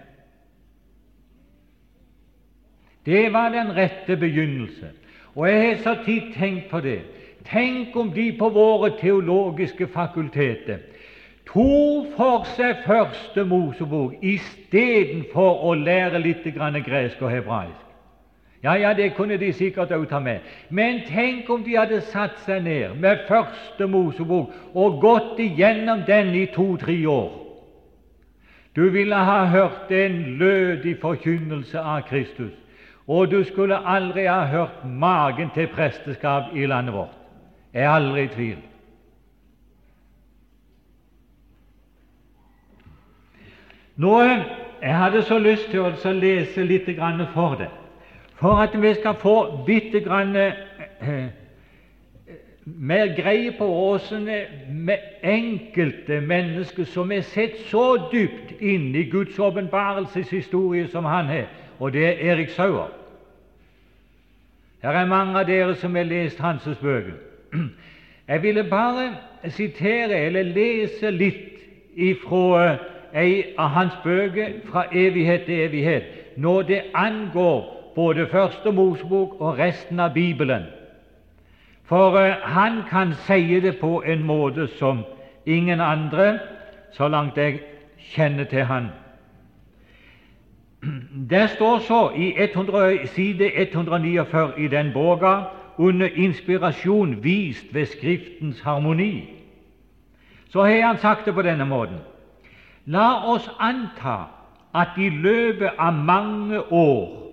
Det 3.05 3.33
var 3.33 3.49
den 3.49 3.75
rette 3.75 4.17
begynnelse. 4.17 4.89
Og 5.35 5.49
jeg 5.49 5.67
har 5.67 5.83
så 5.83 5.95
tid 6.05 6.33
tenkt 6.33 6.69
på 6.69 6.79
det. 6.79 7.01
Tenk 7.45 7.95
om 7.95 8.11
de 8.11 8.31
på 8.39 8.49
våre 8.49 8.89
teologiske 8.99 9.87
fakulteter 9.93 10.77
tok 11.45 12.13
for 12.17 12.45
seg 12.55 12.83
Første 12.85 13.45
Mosebok 13.47 14.17
istedenfor 14.25 15.63
å 15.69 15.73
lære 15.77 16.19
litt 16.19 16.43
gresk 16.43 17.21
og 17.21 17.31
hebraisk. 17.31 17.81
Ja, 18.63 18.73
ja, 18.75 18.93
det 18.93 19.13
kunne 19.13 19.37
de 19.37 19.51
sikkert 19.53 19.91
òg 19.93 20.07
ta 20.09 20.19
med. 20.19 20.41
Men 20.69 21.03
tenk 21.05 21.49
om 21.49 21.63
de 21.63 21.77
hadde 21.77 22.01
satt 22.01 22.39
seg 22.45 22.63
ned 22.63 22.97
med 22.97 23.27
Første 23.27 23.85
Mosebok 23.87 24.51
og 24.73 25.01
gått 25.01 25.39
igjennom 25.39 26.01
den 26.07 26.33
i 26.33 26.47
to-tre 26.47 26.97
år. 27.05 27.31
Du 28.75 28.89
ville 28.89 29.15
ha 29.15 29.45
hørt 29.45 29.91
en 29.91 30.37
lødig 30.39 30.97
forkynnelse 30.99 31.79
av 31.79 32.07
Kristus 32.09 32.53
og 33.07 33.31
du 33.31 33.43
skulle 33.43 33.87
aldri 33.87 34.25
ha 34.25 34.45
hørt 34.45 34.85
magen 34.85 35.49
til 35.53 35.67
presteskap 35.67 36.43
i 36.55 36.65
landet 36.65 36.93
vårt. 36.93 37.17
Jeg 37.73 37.83
er 37.83 37.89
aldri 37.89 38.23
i 38.23 38.27
tvil. 38.27 38.57
Nå, 43.95 44.21
Jeg 44.81 44.97
hadde 44.97 45.21
så 45.21 45.37
lyst 45.39 45.69
til 45.71 45.79
å 45.79 46.11
lese 46.13 46.63
litt 46.63 46.89
for 47.33 47.55
det, 47.55 47.69
for 48.35 48.61
at 48.61 48.81
vi 48.81 48.93
skal 48.93 49.15
få 49.15 49.63
bitte 49.65 49.99
grann 49.99 50.35
eh, 50.35 51.29
mer 52.65 53.15
greie 53.15 53.51
på 53.57 53.99
med 54.69 54.97
enkelte 55.23 56.21
mennesker 56.21 56.83
som 56.83 57.11
er 57.11 57.21
sett 57.21 57.57
så 57.71 58.09
dypt 58.11 58.61
inn 58.61 58.95
i 58.95 59.09
Guds 59.09 59.39
åpenbarelseshistorie 59.39 60.87
som 60.87 61.05
han 61.05 61.25
har, 61.25 61.47
og 61.79 61.93
det 61.93 62.05
er 62.05 62.31
Erik 62.31 62.49
Sauer. 62.49 62.89
Her 64.83 64.91
er 64.91 65.05
mange 65.05 65.39
av 65.39 65.47
dere 65.47 65.75
som 65.75 65.95
har 65.95 66.03
lest 66.05 66.39
hans 66.39 66.67
bøker. 66.81 67.17
Jeg 68.27 68.41
ville 68.41 68.63
bare 68.63 69.15
sitere 69.49 70.19
eller 70.27 70.43
lese 70.43 71.09
litt 71.11 71.61
ifra 71.95 72.77
ei 73.13 73.53
av 73.57 73.69
hans 73.69 73.93
bøker 74.03 74.59
fra 74.65 74.85
evighet 74.91 75.45
til 75.45 75.61
evighet 75.67 76.37
når 76.37 76.61
det 76.61 76.81
angår 76.93 77.75
både 77.95 78.27
Første 78.27 78.71
Mosebok 78.71 79.41
og 79.41 79.57
resten 79.59 79.99
av 79.99 80.13
Bibelen. 80.13 80.65
For 81.85 82.17
uh, 82.17 82.41
han 82.43 82.83
kan 82.89 83.13
si 83.27 83.59
det 83.59 83.77
på 83.79 84.01
en 84.05 84.23
måte 84.23 84.67
som 84.79 85.05
ingen 85.45 85.81
andre, 85.81 86.39
så 86.91 87.07
langt 87.07 87.37
jeg 87.37 87.59
kjenner 87.97 88.43
til 88.43 88.65
han. 88.65 88.89
Det 91.29 91.49
står 91.49 91.79
så 91.79 92.11
i 92.15 92.33
100, 92.37 93.07
side 93.07 93.51
149 93.61 94.53
i 94.57 94.67
den 94.67 94.93
boka 94.93 95.41
under 95.77 96.09
inspirasjon 96.15 97.23
vist 97.23 97.73
ved 97.73 97.85
Skriftens 97.85 98.61
harmoni. 98.61 99.29
Så 100.49 100.63
har 100.63 100.87
han 100.87 100.97
sagt 100.97 101.25
det 101.25 101.33
på 101.33 101.41
denne 101.41 101.65
måten. 101.65 101.97
La 102.85 103.25
oss 103.33 103.49
anta 103.59 104.17
at 104.75 104.97
i 104.97 105.09
løpet 105.09 105.69
av 105.77 105.93
mange 105.93 106.59
år 106.71 107.25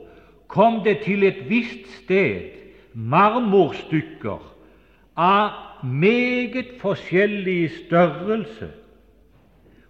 kom 0.48 0.80
det 0.84 0.98
til 1.04 1.24
et 1.26 1.42
visst 1.48 1.90
sted 2.02 2.50
marmorstykker 2.94 4.40
av 5.16 5.50
meget 5.84 6.66
forskjellig 6.80 7.70
størrelse 7.86 8.68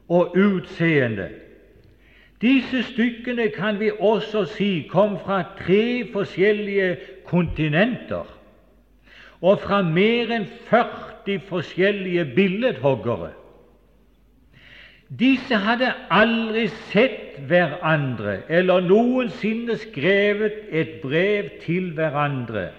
og 0.09 0.37
utseende 0.37 1.29
Disse 2.43 2.83
stykkene 2.83 3.49
kan 3.55 3.79
vi 3.81 3.91
også 3.99 4.45
si 4.57 4.87
kom 4.91 5.15
fra 5.23 5.43
tre 5.61 6.05
forskjellige 6.13 6.97
kontinenter 7.27 8.27
og 9.43 9.61
fra 9.63 9.79
mer 9.83 10.31
enn 10.35 10.49
40 10.71 11.39
forskjellige 11.47 12.25
billedhoggere. 12.35 13.31
Disse 15.19 15.59
hadde 15.61 15.91
aldri 16.15 16.67
sett 16.91 17.37
hverandre 17.51 18.39
eller 18.49 18.83
noensinne 18.87 19.77
skrevet 19.83 20.63
et 20.71 21.01
brev 21.03 21.51
til 21.63 21.91
hverandre. 21.95 22.71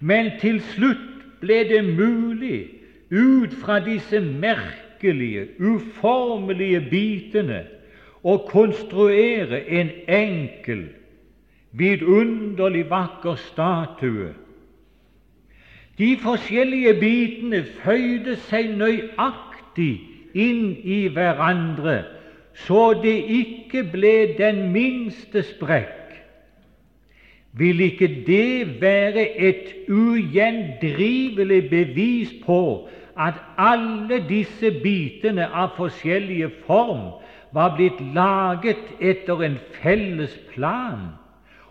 Men 0.00 0.32
til 0.40 0.60
slutt 0.74 1.24
ble 1.40 1.62
det 1.68 1.84
mulig, 1.86 2.66
ut 3.10 3.54
fra 3.62 3.78
disse 3.80 4.20
merkelige, 4.20 5.46
uformelige 5.60 6.80
bitene, 6.90 7.62
å 8.22 8.38
konstruere 8.48 9.62
en 9.80 9.90
enkel, 10.08 10.88
vidunderlig 11.78 12.86
vakker 12.90 13.38
statue. 13.48 14.32
De 15.98 16.12
forskjellige 16.22 16.94
bitene 17.00 17.64
føyde 17.82 18.36
seg 18.48 18.70
nøyaktig 18.78 19.92
inn 20.38 20.72
i 20.84 21.00
hverandre, 21.14 22.00
så 22.66 22.92
det 23.02 23.16
ikke 23.38 23.84
ble 23.92 24.14
den 24.38 24.68
minste 24.74 25.42
sprekk. 25.46 25.94
Vil 27.58 27.80
ikke 27.80 28.08
det 28.26 28.80
være 28.82 29.24
et 29.48 29.72
ugjendrivelig 29.88 31.62
bevis 31.70 32.34
på 32.44 32.88
at 33.18 33.38
alle 33.58 34.20
disse 34.28 34.70
bitene 34.82 35.48
av 35.50 35.72
forskjellige 35.78 36.52
form 36.66 37.16
var 37.52 37.76
blitt 37.76 38.00
laget 38.14 38.82
etter 39.00 39.42
en 39.44 39.58
felles 39.82 40.34
plan 40.54 41.08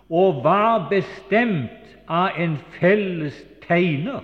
og 0.10 0.44
var 0.44 0.88
bestemt 0.90 1.98
av 2.08 2.38
en 2.40 2.58
felles 2.80 3.36
tegner. 3.68 4.24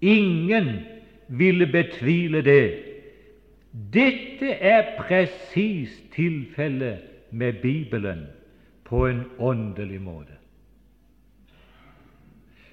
Ingen 0.00 0.70
ville 1.28 1.66
betvile 1.66 2.42
det. 2.42 2.74
Dette 3.92 4.54
er 4.54 4.94
presis 4.98 5.92
tilfellet 6.14 6.98
med 7.30 7.52
Bibelen 7.62 8.26
på 8.84 9.06
en 9.06 9.24
åndelig 9.38 10.00
måte. 10.00 10.38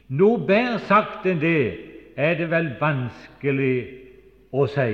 Noe 0.07 0.39
bedre 0.45 0.79
sagt 0.85 1.25
enn 1.25 1.41
det 1.41 1.59
er 2.15 2.37
det 2.37 2.47
vel 2.51 2.69
vanskelig 2.79 3.77
å 4.53 4.67
si. 4.69 4.91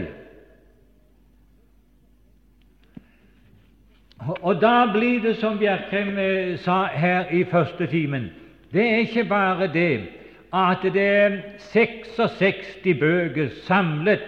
Og 4.28 4.62
da 4.62 4.86
blir 4.94 5.22
det 5.22 5.36
som 5.42 5.58
Bjerkreim 5.58 6.18
eh, 6.18 6.58
sa 6.62 6.86
her 6.86 7.32
i 7.34 7.44
første 7.44 7.88
timen, 7.88 8.30
det 8.74 8.84
er 8.86 8.98
ikke 8.98 9.25
bare 9.30 9.68
det 9.74 10.01
at 10.54 10.84
det 10.84 11.01
er 11.01 11.38
66 11.58 13.00
bøker 13.00 13.50
samlet 13.63 14.22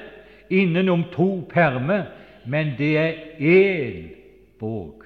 innenom 0.50 1.04
to 1.12 1.48
permer, 1.54 2.04
men 2.46 2.74
det 2.78 2.98
er 2.98 3.14
én 3.40 4.08
bok. 4.60 5.04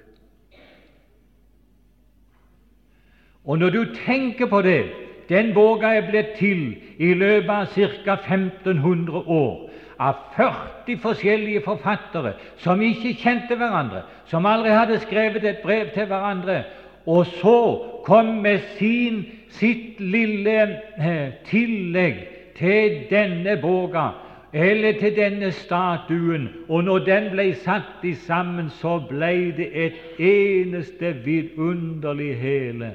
Og 3.46 3.60
når 3.60 3.70
du 3.70 3.86
tenker 4.06 4.46
på 4.46 4.62
det 4.62 4.86
Den 5.29 5.53
boka 5.53 5.88
er 5.88 6.06
blitt 6.10 6.38
til 6.39 6.77
i 6.98 7.13
løpet 7.13 7.50
av 7.50 7.65
ca. 7.65 8.13
1500 8.13 9.17
år 9.27 9.70
av 9.99 10.19
40 10.35 10.99
forskjellige 11.01 11.63
forfattere 11.65 12.33
som 12.61 12.81
ikke 12.81 13.15
kjente 13.17 13.57
hverandre, 13.57 14.03
som 14.29 14.45
aldri 14.45 14.73
hadde 14.75 14.99
skrevet 15.03 15.45
et 15.45 15.63
brev 15.63 15.89
til 15.95 16.05
hverandre, 16.09 16.63
og 17.07 17.25
så 17.39 17.60
kom 18.05 18.38
med 18.43 18.60
sin, 18.77 19.23
sitt 19.49 19.99
lille 19.99 20.57
eh, 20.99 21.38
tillegg 21.47 22.23
til 22.57 23.03
denne 23.10 23.57
boka, 23.62 24.10
eller 24.53 24.99
til 24.99 25.15
denne 25.15 25.51
statuen, 25.51 26.47
og 26.67 26.83
når 26.83 27.03
den 27.05 27.31
ble 27.33 27.49
satt 27.63 28.03
i 28.07 28.13
sammen, 28.27 28.69
så 28.79 28.97
ble 29.10 29.51
det 29.57 29.67
et 29.73 30.19
eneste 30.19 31.13
vidunderlig 31.25 32.36
hele, 32.41 32.93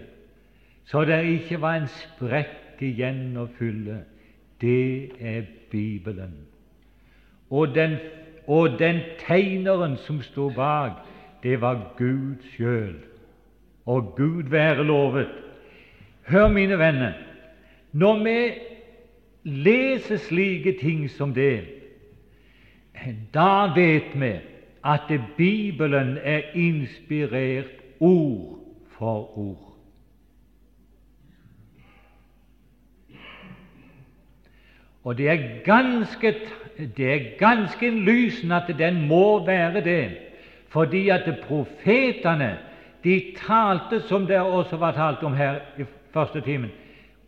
så 0.84 1.04
det 1.08 1.22
ikke 1.38 1.60
var 1.62 1.80
en 1.80 1.90
sprekk 1.90 2.82
igjen 2.82 3.36
å 3.38 3.46
fylle. 3.58 4.02
Det 4.60 5.12
er 5.20 5.44
Bibelen. 5.70 6.51
Og 7.52 7.74
den, 7.74 7.96
og 8.48 8.78
den 8.80 9.02
tegneren 9.20 9.98
som 10.06 10.22
sto 10.24 10.48
bak, 10.56 10.92
det 11.42 11.60
var 11.60 11.92
Gud 11.98 12.40
sjøl 12.54 12.94
og 13.86 14.14
Gud 14.16 14.42
være 14.42 14.84
lovet. 14.84 15.28
Hør, 16.28 16.48
mine 16.48 16.78
venner, 16.78 17.12
når 17.92 18.22
vi 18.24 18.36
leser 19.44 20.16
slike 20.16 20.78
ting 20.80 21.10
som 21.10 21.34
det, 21.34 21.64
da 23.34 23.66
vet 23.74 24.14
vi 24.14 24.32
at 24.84 25.12
Bibelen 25.36 26.18
er 26.22 26.40
inspirert 26.54 27.82
ord 28.00 28.58
for 28.98 29.38
ord. 29.38 29.68
Og 35.04 35.18
det 35.18 35.28
er 35.28 35.64
ganske, 35.64 36.34
det 36.96 37.08
er 37.14 37.38
ganske 37.38 37.86
innlysende 37.86 38.56
at 38.56 38.74
den 38.78 39.06
må 39.08 39.46
være 39.46 39.84
det, 39.84 40.10
fordi 40.68 41.08
at 41.08 41.28
profetene 41.48 42.58
de 43.04 43.34
talte, 43.46 44.00
som 44.08 44.26
det 44.26 44.40
også 44.40 44.76
var 44.76 44.92
talt 44.92 45.22
om 45.22 45.34
her 45.34 45.54
i 45.78 45.84
første 46.12 46.40
timen, 46.40 46.70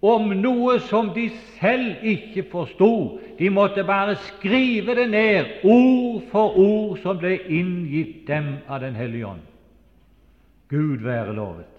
om 0.03 0.29
noe 0.37 0.79
som 0.85 1.11
de 1.15 1.31
selv 1.61 2.05
ikke 2.05 2.45
forsto. 2.51 3.21
De 3.39 3.49
måtte 3.51 3.85
bare 3.85 4.17
skrive 4.17 4.95
det 4.95 5.09
ned, 5.11 5.45
ord 5.65 6.23
for 6.31 6.59
ord, 6.61 6.99
som 7.03 7.19
ble 7.19 7.39
inngitt 7.49 8.29
dem 8.29 8.57
av 8.69 8.81
Den 8.81 8.95
hellige 8.95 9.27
ånd. 9.27 9.41
Gud 10.69 10.99
være 11.05 11.35
lovet. 11.35 11.71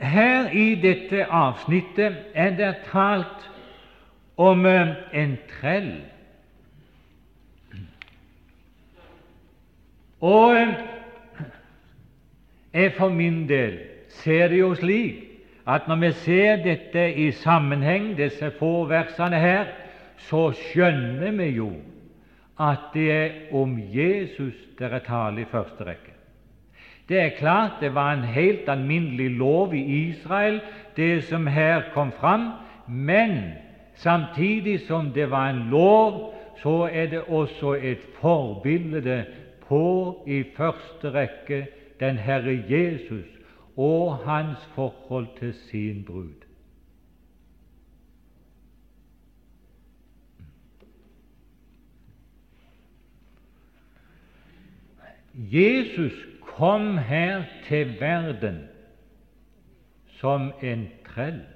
Her 0.00 0.50
i 0.52 0.74
dette 0.74 1.24
avsnittet 1.30 2.16
er 2.34 2.50
det 2.56 2.74
talt 2.90 3.48
om 4.36 4.66
eh, 4.66 4.96
en 5.12 5.38
trell 5.60 5.92
Og 10.24 10.56
eh, 10.56 10.74
jeg 12.72 12.92
for 12.96 13.12
min 13.12 13.44
del 13.48 13.78
ser 14.22 14.48
det 14.48 14.58
jo 14.62 14.72
slik 14.78 15.20
at 15.68 15.88
når 15.88 16.00
vi 16.00 16.10
ser 16.24 16.62
dette 16.64 17.04
i 17.14 17.30
sammenheng, 17.32 18.12
disse 18.16 18.50
få 18.58 18.84
versene 18.88 19.40
her, 19.40 19.68
så 20.28 20.50
skjønner 20.56 21.32
vi 21.38 21.48
jo 21.56 21.70
at 22.60 22.90
det 22.94 23.06
er 23.12 23.30
om 23.56 23.76
Jesus 23.92 24.54
dere 24.78 25.00
taler 25.04 25.42
i 25.42 25.48
første 25.50 25.84
rekke. 25.84 26.12
Det 27.08 27.20
er 27.20 27.36
klart 27.38 27.80
det 27.80 27.94
var 27.94 28.12
en 28.12 28.24
helt 28.24 28.68
alminnelig 28.68 29.30
lov 29.38 29.74
i 29.74 29.82
Israel, 30.08 30.60
det 30.96 31.24
som 31.24 31.46
her 31.46 31.90
kom 31.94 32.12
fram, 32.12 32.50
men 32.88 33.52
samtidig 33.94 34.80
som 34.86 35.12
det 35.12 35.30
var 35.30 35.50
en 35.50 35.70
lov, 35.70 36.34
så 36.62 36.88
er 36.92 37.06
det 37.06 37.20
også 37.20 37.72
et 37.72 37.98
forbilde 38.20 39.26
på 39.68 40.24
i 40.26 40.44
første 40.56 41.10
rekke 41.10 41.66
den 42.00 42.16
Herre 42.18 42.64
Jesus 42.68 43.26
og 43.76 44.16
hans 44.16 44.58
forhold 44.74 45.26
til 45.38 45.54
sin 45.54 46.04
brud. 46.04 46.44
Jesus 55.34 56.12
kom 56.40 56.98
her 56.98 57.42
til 57.68 58.00
verden 58.00 58.68
som 60.06 60.52
en 60.62 60.88
trell. 61.14 61.53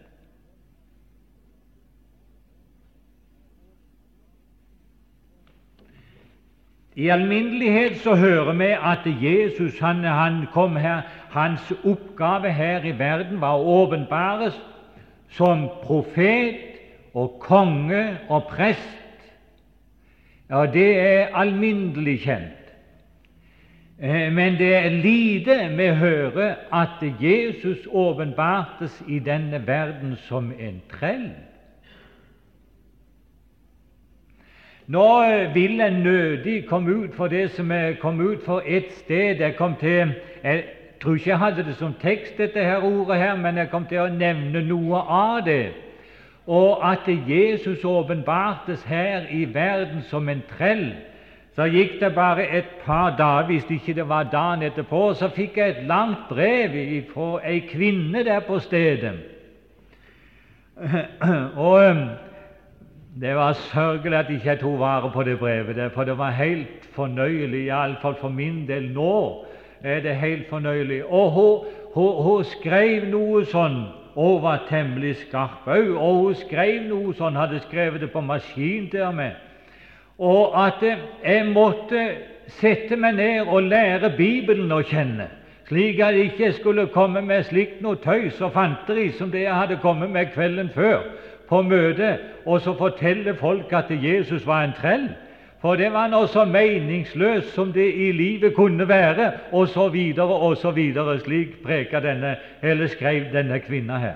I 6.98 7.08
alminnelighet 7.14 8.00
så 8.02 8.14
hører 8.14 8.52
vi 8.58 8.64
at 8.74 9.04
Jesus 9.22 9.78
han, 9.78 10.02
han 10.04 10.46
kom 10.52 10.76
her, 10.76 11.00
hans 11.30 11.72
oppgave 11.84 12.50
her 12.52 12.82
i 12.82 12.94
verden 12.98 13.38
var 13.40 13.54
å 13.54 13.76
åpenbares 13.84 14.56
som 15.30 15.68
profet 15.84 16.58
og 17.14 17.36
konge 17.44 18.02
og 18.28 18.48
prest. 18.50 18.98
Ja, 20.50 20.64
det 20.66 20.88
er 20.98 21.36
alminnelig 21.38 22.16
kjent. 22.24 22.72
Eh, 24.02 24.32
men 24.34 24.58
det 24.58 24.74
er 24.74 24.90
lite 24.90 25.58
vi 25.78 25.88
hører 26.02 26.66
at 26.74 27.04
Jesus 27.22 27.86
åpenbartes 27.86 29.04
i 29.06 29.22
denne 29.22 29.62
verden 29.66 30.16
som 30.26 30.50
en 30.58 30.82
trell. 30.90 31.30
Nå 34.88 35.22
vil 35.54 35.76
jeg 35.76 35.90
nødig 35.90 36.66
komme 36.66 36.94
ut 36.94 37.14
for 37.14 37.28
det 37.28 37.50
som 37.50 37.70
er 37.70 37.98
kommet 38.00 38.24
ut 38.24 38.44
for 38.44 38.62
et 38.66 38.92
sted. 38.92 39.36
Jeg 39.40 39.56
kom 39.56 39.74
til 39.80 40.14
Jeg 40.44 40.64
tror 41.00 41.14
ikke 41.14 41.30
jeg 41.30 41.38
hadde 41.38 41.64
det 41.64 41.76
som 41.76 41.94
tekst, 42.02 42.38
dette 42.38 42.60
her 42.64 42.76
ordet 42.76 43.18
her, 43.18 43.36
men 43.36 43.56
jeg 43.56 43.70
kom 43.70 43.84
til 43.86 44.00
å 44.00 44.08
nevne 44.08 44.62
noe 44.64 44.98
av 44.98 45.42
det. 45.44 45.72
Og 46.46 46.80
at 46.92 47.04
Jesus 47.28 47.84
åpenbartes 47.84 48.82
her 48.84 49.28
i 49.30 49.44
verden 49.54 50.02
som 50.08 50.28
en 50.28 50.42
trell. 50.56 50.94
Så 51.54 51.66
gikk 51.68 52.00
det 52.00 52.14
bare 52.14 52.46
et 52.58 52.70
par 52.84 53.16
dager, 53.16 53.46
hvis 53.46 53.66
ikke 53.70 53.94
det 53.94 54.08
var 54.08 54.30
dagen 54.32 54.62
etterpå, 54.62 55.12
så 55.14 55.28
fikk 55.28 55.56
jeg 55.58 55.68
et 55.68 55.84
langt 55.86 56.28
brev 56.30 56.78
fra 57.12 57.42
ei 57.44 57.60
kvinne 57.68 58.24
der 58.24 58.40
på 58.40 58.58
stedet. 58.58 59.12
Og 61.68 61.90
um, 61.90 62.02
det 63.20 63.34
var 63.36 63.52
sørgelig 63.52 64.18
at 64.18 64.30
ikke 64.30 64.48
jeg 64.48 64.60
tok 64.60 64.78
vare 64.78 65.10
på 65.10 65.22
det 65.26 65.38
brevet, 65.38 65.92
for 65.92 66.04
det 66.04 66.18
var 66.18 66.30
helt 66.30 66.84
fornøyelig, 66.94 67.64
iallfall 67.66 68.14
for 68.20 68.28
min 68.28 68.66
del. 68.68 68.90
Nå 68.94 69.44
er 69.82 70.00
det 70.00 70.16
helt 70.16 70.48
fornøyelig. 70.48 71.04
Og 71.04 71.30
hun, 71.30 71.64
hun, 71.94 72.22
hun 72.22 72.44
skrev 72.44 73.08
noe 73.10 73.42
sånn 73.50 73.80
og 74.18 74.42
var 74.42 74.64
temmelig 74.68 75.16
skarp 75.24 75.66
òg. 75.66 75.90
Og 75.96 76.22
hun 76.22 76.38
skrev 76.44 76.86
noe 76.86 77.14
sånn, 77.18 77.38
hadde 77.38 77.62
skrevet 77.66 78.02
det 78.02 78.12
på 78.14 78.22
maskin 78.22 78.86
til 78.90 79.06
og 79.08 79.14
med. 79.18 79.34
Og 80.18 80.54
at 80.58 80.82
jeg 80.82 81.44
måtte 81.50 82.04
sette 82.58 82.96
meg 82.96 83.18
ned 83.18 83.50
og 83.50 83.66
lære 83.70 84.14
Bibelen 84.16 84.72
å 84.74 84.82
kjenne, 84.82 85.28
slik 85.68 86.00
at 86.02 86.16
jeg 86.16 86.32
ikke 86.32 86.52
skulle 86.56 86.86
komme 86.94 87.22
med 87.22 87.46
slikt 87.46 87.82
noe 87.84 87.98
tøys 88.02 88.38
og 88.42 88.54
fanteri 88.54 89.10
som 89.18 89.30
det 89.30 89.44
jeg 89.44 89.54
hadde 89.54 89.82
kommet 89.82 90.10
med 90.10 90.30
kvelden 90.34 90.70
før 90.74 91.02
på 91.48 91.62
møtet, 91.62 92.18
og 92.46 92.60
så 92.60 92.74
fortelle 92.78 93.34
folk 93.34 93.72
at 93.72 93.90
Jesus 93.90 94.46
var 94.46 94.64
en 94.64 94.76
trell. 94.80 95.08
For 95.60 95.74
det 95.76 95.92
var 95.92 96.06
nå 96.08 96.26
så 96.30 96.44
meningsløst 96.44 97.54
som 97.54 97.72
det 97.72 97.88
i 97.94 98.12
livet 98.12 98.54
kunne 98.54 98.88
være, 98.88 99.32
så 99.66 100.70
videre. 100.70 101.18
Slik 101.20 101.62
preka 101.64 102.00
denne, 102.00 102.36
eller 102.62 102.86
skrev 102.86 103.32
denne 103.32 103.58
kvinna 103.58 103.98
her. 103.98 104.14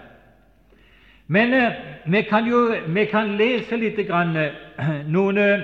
Men 1.26 1.54
eh, 1.54 1.72
vi 2.06 2.22
kan 2.22 2.44
jo 2.44 2.74
vi 2.86 3.04
kan 3.04 3.36
lese 3.36 3.76
litt 3.76 3.98
grann, 4.08 4.36
eh, 4.36 4.88
noen, 5.08 5.38
eh, 5.38 5.62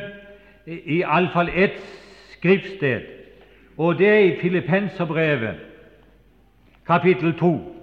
iallfall 0.66 1.50
ett 1.54 1.80
skriftsted, 2.32 3.02
og 3.76 3.98
det 3.98 4.08
er 4.08 4.18
i 4.18 4.36
Filippenserbrevet, 4.40 5.54
kapittel 6.86 7.34
2. 7.38 7.77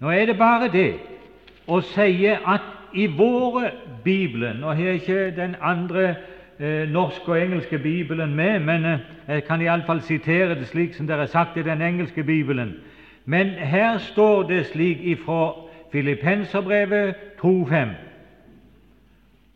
Nå 0.00 0.10
er 0.10 0.26
det 0.26 0.38
bare 0.38 0.68
det 0.72 0.90
å 1.66 1.80
si 1.80 2.26
at 2.28 2.72
i 2.96 3.06
våre 3.06 3.70
bibler 4.04 4.56
Nå 4.56 4.72
har 4.72 4.82
jeg 4.82 5.00
ikke 5.00 5.30
den 5.36 5.56
andre 5.60 6.04
eh, 6.58 6.84
norske 6.88 7.32
og 7.32 7.40
engelske 7.40 7.78
bibelen 7.78 8.34
med, 8.34 8.60
men 8.60 8.84
eh, 8.84 8.98
jeg 9.28 9.44
kan 9.44 9.62
iallfall 9.62 10.00
sitere 10.04 10.54
det 10.54 10.68
slik 10.68 10.94
som 10.94 11.08
det 11.08 11.16
er 11.16 11.26
sagt 11.32 11.56
i 11.56 11.64
den 11.66 11.82
engelske 11.82 12.24
bibelen. 12.24 12.76
Men 13.24 13.46
her 13.46 13.98
står 13.98 14.42
det 14.42 14.66
slik 14.66 15.02
ifra 15.02 15.52
Filippenserbrevet 15.92 17.14
2,5 17.42 17.88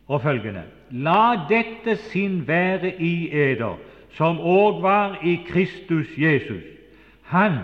og 0.07 0.21
følgende 0.21 0.63
La 0.91 1.45
dette 1.49 1.95
sinn 2.11 2.41
være 2.47 2.91
i 2.99 3.29
eder, 3.31 3.77
som 4.17 4.41
òg 4.43 4.81
var 4.83 5.21
i 5.23 5.37
Kristus 5.47 6.09
Jesus. 6.17 6.63
Han 7.31 7.61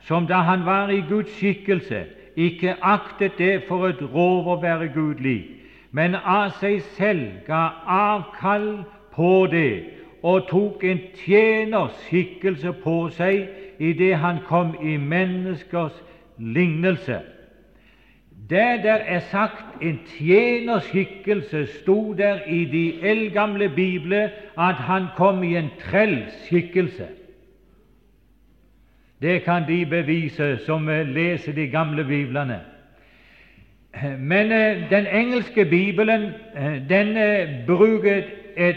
som 0.00 0.26
da 0.26 0.40
han 0.46 0.64
var 0.66 0.88
i 0.88 1.00
Guds 1.08 1.34
skikkelse, 1.36 2.04
ikke 2.38 2.74
aktet 2.82 3.38
det 3.38 3.62
for 3.68 3.88
et 3.90 4.02
rov 4.14 4.46
å 4.46 4.60
være 4.62 4.92
Gud 4.94 5.22
lik, 5.24 5.48
men 5.90 6.14
av 6.14 6.52
seg 6.60 6.82
selv 6.94 7.40
ga 7.48 7.62
avkall 7.90 8.68
på 9.16 9.48
det 9.50 9.72
og 10.22 10.46
tok 10.50 10.84
en 10.84 11.00
tjenerskikkelse 11.24 12.74
på 12.84 12.94
seg 13.16 13.48
idet 13.82 14.18
han 14.22 14.38
kom 14.46 14.74
i 14.82 14.96
menneskers 14.98 15.96
lignelse. 16.38 17.20
Der 18.50 18.82
der 18.82 19.02
er 19.16 19.20
sagt 19.30 19.82
en 19.82 20.00
tjenerskikkelse, 20.18 21.66
sto 21.80 22.12
der 22.12 22.46
i 22.46 22.64
de 22.64 23.00
eldgamle 23.02 23.68
bibler 23.68 24.28
at 24.58 24.74
han 24.74 25.06
kom 25.16 25.42
i 25.42 25.56
en 25.56 25.70
trells 25.80 26.34
skikkelse. 26.46 27.17
Det 29.22 29.42
kan 29.42 29.66
de 29.68 29.86
bevise 29.86 30.58
som 30.66 30.88
eh, 30.88 31.06
leser 31.06 31.52
de 31.52 31.66
gamle 31.66 32.04
biblene. 32.04 32.60
Men 34.18 34.52
eh, 34.52 34.90
den 34.90 35.06
engelske 35.06 35.64
bibelen 35.64 36.32
eh, 36.56 36.88
den 36.88 37.16
bruker 37.66 38.22
et 38.56 38.76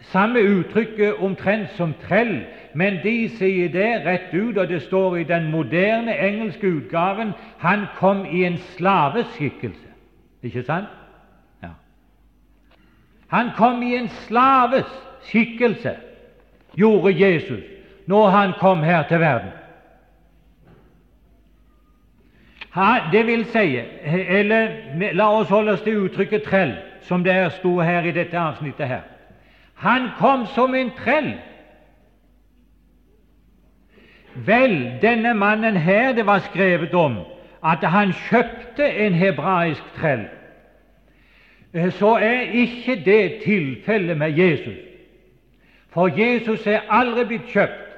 samme 0.00 0.40
uttrykket 0.40 1.14
omtrent 1.14 1.70
som 1.76 1.94
trell, 2.06 2.44
men 2.74 2.98
de 3.02 3.28
sier 3.28 3.68
det 3.68 4.06
rett 4.06 4.34
ut, 4.34 4.58
og 4.58 4.68
det 4.68 4.82
står 4.82 5.16
i 5.16 5.24
den 5.24 5.50
moderne 5.50 6.14
engelske 6.18 6.66
utgaven 6.66 7.32
han 7.58 7.86
kom 7.96 8.24
i 8.26 8.44
en 8.44 8.56
slaveskikkelse. 8.56 9.88
Ikke 10.42 10.62
sant? 10.62 10.88
Ja. 11.62 11.74
Han 13.28 13.50
kom 13.56 13.82
i 13.82 13.96
en 13.96 14.08
slaves 14.08 14.88
skikkelse, 15.22 15.96
gjorde 16.74 17.14
Jesus, 17.20 17.62
når 18.06 18.28
han 18.28 18.52
kom 18.60 18.82
her 18.82 19.02
til 19.08 19.20
verden. 19.20 19.61
Ha, 22.72 23.10
det 23.12 23.26
vil 23.26 23.44
si, 23.52 23.80
eller 24.04 24.68
La 25.12 25.28
oss 25.28 25.48
holde 25.48 25.72
oss 25.72 25.82
til 25.84 25.98
uttrykket 26.06 26.42
'trell', 26.42 26.76
som 27.00 27.24
det 27.24 27.52
sto 27.52 27.80
her 27.80 28.02
i 28.02 28.10
dette 28.10 28.38
avsnittet. 28.38 28.88
her. 28.88 29.00
Han 29.74 30.08
kom 30.18 30.46
som 30.46 30.74
en 30.74 30.90
trell. 31.04 31.34
Vel, 34.34 34.92
denne 35.02 35.34
mannen 35.34 35.76
her 35.76 36.12
det 36.12 36.26
var 36.26 36.38
skrevet 36.38 36.94
om 36.94 37.18
at 37.64 37.84
han 37.84 38.12
kjøpte 38.12 38.86
en 39.06 39.14
hebraisk 39.14 39.82
trell. 40.00 40.24
Så 41.90 42.16
er 42.16 42.40
ikke 42.40 43.02
det 43.04 43.42
tilfellet 43.44 44.18
med 44.18 44.30
Jesus. 44.38 44.78
For 45.88 46.08
Jesus 46.20 46.66
er 46.66 46.80
aldri 46.88 47.24
blitt 47.24 47.52
kjøpt, 47.52 47.88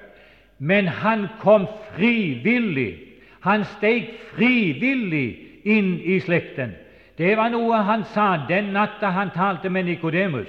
men 0.59 0.89
han 0.89 1.27
kom 1.41 1.67
frivillig 1.95 3.04
han 3.45 3.65
steg 3.77 4.11
frivillig 4.35 5.29
inn 5.65 5.99
i 6.01 6.19
slekten. 6.21 6.75
Det 7.19 7.37
var 7.37 7.53
noe 7.53 7.83
han 7.87 8.05
sa 8.15 8.47
den 8.49 8.73
natta 8.75 9.13
han 9.15 9.31
talte 9.35 9.71
med 9.71 9.87
Nikodemus. 9.87 10.49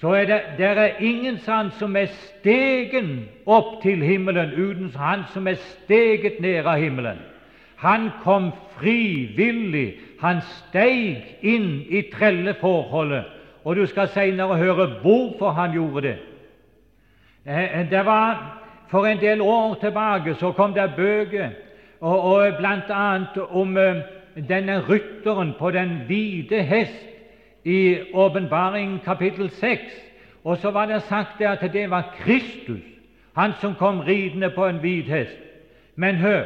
Så 0.00 0.14
er 0.16 0.24
det 0.24 0.40
det 0.56 0.68
er 0.78 1.02
ingen 1.04 1.38
sann 1.44 1.70
som 1.76 1.96
er 1.96 2.08
stegen 2.08 3.28
opp 3.44 3.82
til 3.82 4.00
himmelen 4.02 4.54
uten 4.56 4.94
han 4.96 5.26
som 5.34 5.48
er 5.48 5.58
steget 5.60 6.40
ned 6.40 6.64
av 6.64 6.80
himmelen. 6.80 7.18
Han 7.76 8.10
kom 8.22 8.52
frivillig. 8.78 9.98
Han 10.20 10.40
steig 10.44 11.40
inn 11.40 11.84
i 11.88 12.02
trelleforholdet. 12.12 13.24
Og 13.64 13.76
du 13.76 13.86
skal 13.86 14.08
senere 14.08 14.56
høre 14.56 14.86
hvorfor 15.02 15.52
han 15.56 15.72
gjorde 15.72 16.02
det. 16.08 16.16
Eh, 17.46 17.90
det 17.90 18.06
var 18.06 18.56
For 18.90 19.06
en 19.06 19.20
del 19.20 19.40
år 19.40 19.74
tilbake 19.80 20.34
så 20.34 20.52
kom 20.52 20.72
det 20.74 20.96
bøker 20.96 21.50
og, 22.00 22.20
og 22.22 22.56
bl.a. 22.58 23.18
om 23.50 23.76
uh, 23.76 23.96
denne 24.48 24.80
rytteren 24.88 25.54
på 25.58 25.70
den 25.70 26.00
hvite 26.06 26.62
hest 26.62 27.06
i 27.64 27.98
Åpenbaring 28.14 29.00
kapittel 29.04 29.50
6. 29.50 29.80
Og 30.44 30.56
så 30.56 30.70
var 30.70 30.86
det 30.86 31.02
sagt 31.02 31.40
at 31.40 31.72
det 31.72 31.90
var 31.90 32.16
Kristus, 32.18 32.80
han 33.36 33.52
som 33.60 33.74
kom 33.74 34.00
ridende 34.00 34.50
på 34.50 34.66
en 34.66 34.78
hvit 34.78 35.04
hest. 35.04 35.36
Men 35.96 36.14
hør, 36.14 36.44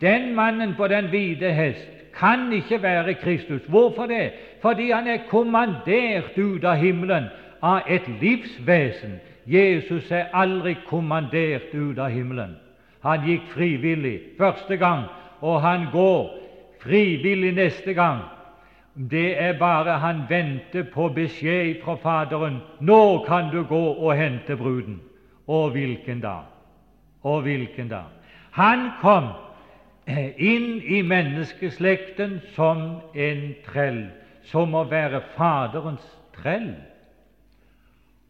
den 0.00 0.34
mannen 0.34 0.74
på 0.74 0.88
den 0.88 1.08
hvite 1.08 1.52
hest 1.52 1.88
kan 2.18 2.52
ikke 2.52 2.82
være 2.82 3.14
Kristus. 3.14 3.62
Hvorfor 3.68 4.06
det? 4.06 4.30
Fordi 4.62 4.90
han 4.90 5.06
er 5.06 5.18
kommandert 5.28 6.38
ut 6.38 6.64
av 6.64 6.76
himmelen 6.76 7.24
av 7.62 7.80
et 7.88 8.08
livsvesen. 8.20 9.20
Jesus 9.46 10.10
er 10.10 10.24
aldri 10.32 10.74
kommandert 10.86 11.74
ut 11.74 11.98
av 11.98 12.10
himmelen. 12.10 12.56
Han 13.02 13.24
gikk 13.26 13.46
frivillig 13.54 14.20
første 14.38 14.76
gang, 14.76 15.04
og 15.40 15.62
han 15.62 15.86
går 15.92 16.38
frivillig 16.82 17.52
neste 17.54 17.94
gang. 17.94 18.22
Det 19.10 19.40
er 19.42 19.58
bare 19.58 19.98
han 20.02 20.22
venter 20.28 20.82
på 20.94 21.08
beskjed 21.14 21.82
fra 21.84 21.94
Faderen. 21.94 22.60
'Nå 22.80 23.24
kan 23.26 23.50
du 23.52 23.62
gå 23.62 23.84
og 23.92 24.16
hente 24.16 24.56
bruden.' 24.56 25.00
Og 25.46 25.70
hvilken 25.70 26.20
dag! 26.20 26.42
Og 27.22 27.42
hvilken 27.42 27.88
dag! 27.88 28.10
Han 28.50 28.90
kom 29.00 29.24
inn 30.36 30.82
i 30.82 31.02
menneskeslekten 31.02 32.40
som 32.54 33.00
en 33.14 33.54
trell, 33.66 34.06
som 34.42 34.74
å 34.74 34.84
være 34.84 35.20
Faderens 35.36 36.04
trell. 36.36 36.74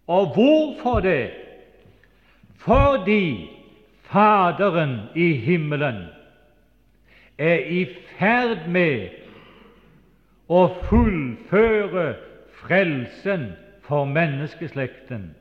Og 0.06 0.34
hvorfor 0.34 1.00
det? 1.00 1.30
Fordi 2.58 3.57
Faderen 4.08 5.00
i 5.14 5.32
himmelen 5.32 6.06
er 7.38 7.58
i 7.58 7.82
ferd 8.18 8.64
med 8.72 9.10
å 10.48 10.62
fullføre 10.88 12.06
frelsen 12.62 13.50
for 13.84 14.08
menneskeslekten. 14.08 15.34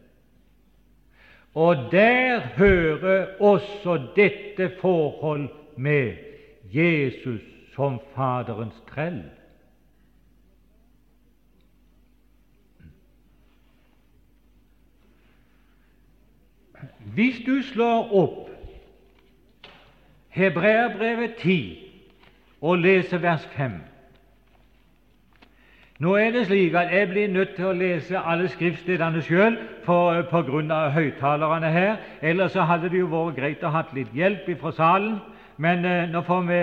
Og 1.56 1.88
der 1.92 2.44
hører 2.60 3.40
også 3.40 3.98
dette 4.16 4.70
forhold 4.82 5.48
med 5.78 6.20
Jesus 6.74 7.42
som 7.76 8.02
Faderens 8.16 8.84
trell. 8.92 9.24
Hvis 17.16 17.40
du 17.46 17.62
slår 17.72 18.12
opp 18.14 18.57
Hebreerbrevet 20.38 21.36
10 21.42 21.78
og 22.62 22.78
lese 22.78 23.22
vers 23.22 23.46
5 23.58 23.72
Nå 26.00 26.16
er 26.16 26.32
det 26.32 26.46
slik 26.46 26.76
at 26.78 26.94
jeg 26.94 27.10
blir 27.10 27.28
nødt 27.28 27.56
til 27.56 27.66
å 27.66 27.74
lese 27.74 28.20
alle 28.20 28.50
skriftstedene 28.54 29.22
sjøl 29.26 29.56
grunn 30.46 30.70
av 30.72 30.92
høyttalerne 30.94 31.72
her. 31.74 31.96
Ellers 32.22 32.54
så 32.54 32.68
hadde 32.70 32.92
det 32.94 33.00
jo 33.00 33.08
vært 33.10 33.40
greit 33.40 33.64
å 33.66 33.72
ha 33.74 33.82
litt 33.98 34.14
hjelp 34.14 34.46
fra 34.62 34.72
salen, 34.78 35.16
men 35.58 35.86
eh, 35.86 36.06
nå 36.12 36.22
får 36.22 36.44
vi 36.52 36.60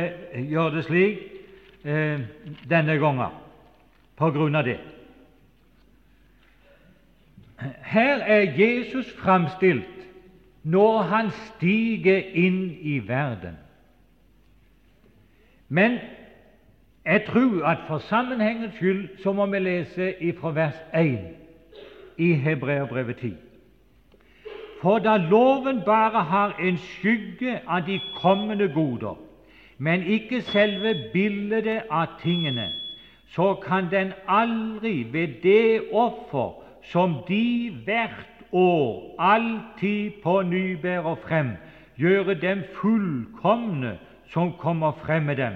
gjøre 0.53 0.77
det 0.77 0.85
slik 0.87 1.25
eh, 1.83 2.23
denne 2.71 2.99
gangen 3.03 3.35
av 4.55 4.69
det. 4.69 4.79
Her 7.91 8.23
er 8.23 8.55
Jesus 8.55 9.11
framstilt 9.19 9.91
når 10.63 11.03
han 11.11 11.31
stiger 11.31 12.23
inn 12.39 12.71
i 12.81 13.01
verden. 13.09 13.64
Men 15.75 15.99
jeg 17.05 17.25
tror 17.27 17.67
at 17.67 17.79
for 17.87 17.99
sammenhengens 17.99 18.75
skyld 18.75 19.09
så 19.23 19.33
må 19.33 19.47
vi 19.47 19.59
lese 19.59 20.15
fra 20.41 20.51
vers 20.51 20.77
1 20.95 21.19
i 22.19 22.33
Hebreabrevet 22.33 23.17
10. 23.17 23.33
For 24.83 24.99
da 24.99 25.17
loven 25.17 25.81
bare 25.87 26.23
har 26.23 26.55
en 26.63 26.79
skygge 26.79 27.59
av 27.67 27.83
de 27.87 28.01
kommende 28.15 28.69
goder, 28.75 29.19
men 29.79 30.07
ikke 30.07 30.43
selve 30.43 30.95
bildet 31.13 31.83
av 31.91 32.07
tingene, 32.23 32.71
så 33.35 33.55
kan 33.55 33.91
den 33.91 34.13
aldri 34.29 35.07
ved 35.13 35.41
det 35.43 35.83
offer 35.93 36.55
som 36.83 37.17
de 37.29 37.71
hvert 37.85 38.47
år 38.53 39.15
alltid 39.19 40.23
på 40.23 40.43
ny 40.43 40.77
bærer 40.83 41.15
frem, 41.27 41.57
gjøre 41.99 42.35
dem 42.35 42.63
fullkomne 42.79 43.99
som 44.35 44.53
kommer 44.59 44.93
frem 44.93 45.23
med 45.23 45.37
dem. 45.37 45.53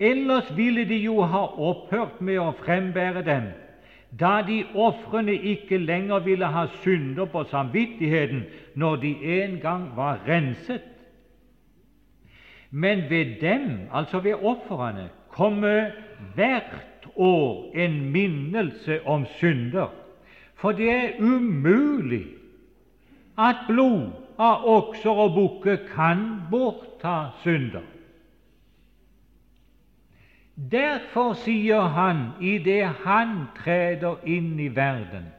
Ellers 0.00 0.56
ville 0.56 0.84
de 0.88 0.96
jo 0.96 1.22
ha 1.22 1.42
opphørt 1.58 2.20
med 2.24 2.38
å 2.40 2.54
frembære 2.62 3.24
dem, 3.26 3.50
da 4.20 4.40
de 4.46 4.62
ofrene 4.74 5.34
ikke 5.34 5.78
lenger 5.78 6.24
ville 6.24 6.46
ha 6.50 6.64
synder 6.80 7.28
på 7.30 7.44
samvittigheten 7.50 8.46
når 8.74 8.96
de 9.04 9.12
en 9.42 9.58
gang 9.60 9.90
var 9.96 10.22
renset. 10.26 10.86
Men 12.70 13.04
ved 13.10 13.36
dem, 13.40 13.90
altså 13.92 14.22
ved 14.24 14.34
ofrene, 14.34 15.10
kommer 15.28 15.90
hvert 16.34 17.06
år 17.16 17.70
en 17.74 18.10
minnelse 18.12 19.00
om 19.06 19.26
synder. 19.38 19.90
For 20.54 20.72
det 20.72 20.90
er 20.90 21.20
umulig 21.20 22.26
at 23.38 23.66
blod 23.68 24.10
av 24.38 24.66
okser 24.68 25.10
og 25.10 25.34
bukker 25.34 25.86
kan 25.94 26.26
bortta 26.50 27.32
synder. 27.44 27.84
Derfor 30.56 31.34
sier 31.34 31.80
han 31.80 32.32
idet 32.40 32.86
han 33.04 33.46
treder 33.56 34.16
inn 34.24 34.58
i 34.60 34.68
verden 34.76 35.30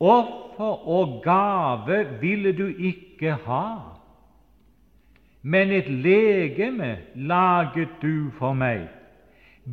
Offer 0.00 0.88
og 0.88 1.22
gave 1.24 2.06
ville 2.20 2.52
du 2.52 2.66
ikke 2.66 3.32
ha, 3.46 3.78
men 5.42 5.70
et 5.70 5.88
legeme 5.88 6.98
laget 7.14 7.88
du 8.02 8.30
for 8.38 8.52
meg. 8.52 8.88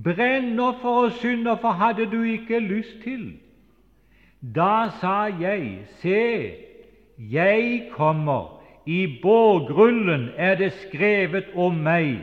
Brennoffer 0.03 0.89
og 0.89 1.11
syndoffer 1.11 1.71
hadde 1.71 2.05
du 2.11 2.21
ikke 2.23 2.59
lyst 2.59 3.01
til. 3.03 3.33
Da 4.55 4.89
sa 5.01 5.27
jeg, 5.39 5.83
se, 5.99 6.51
jeg 7.17 7.89
kommer, 7.91 8.63
i 8.85 9.19
bårgrullen 9.21 10.29
er 10.37 10.55
det 10.55 10.73
skrevet 10.73 11.51
om 11.55 11.75
meg 11.83 12.19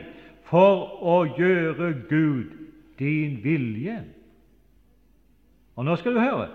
for 0.51 1.03
å 1.07 1.21
gjøre 1.37 1.93
Gud 2.09 2.57
din 2.99 3.39
vilje. 3.43 4.01
Og 5.79 5.87
nå 5.87 5.95
skal 5.95 6.17
du 6.17 6.19
høre. 6.19 6.49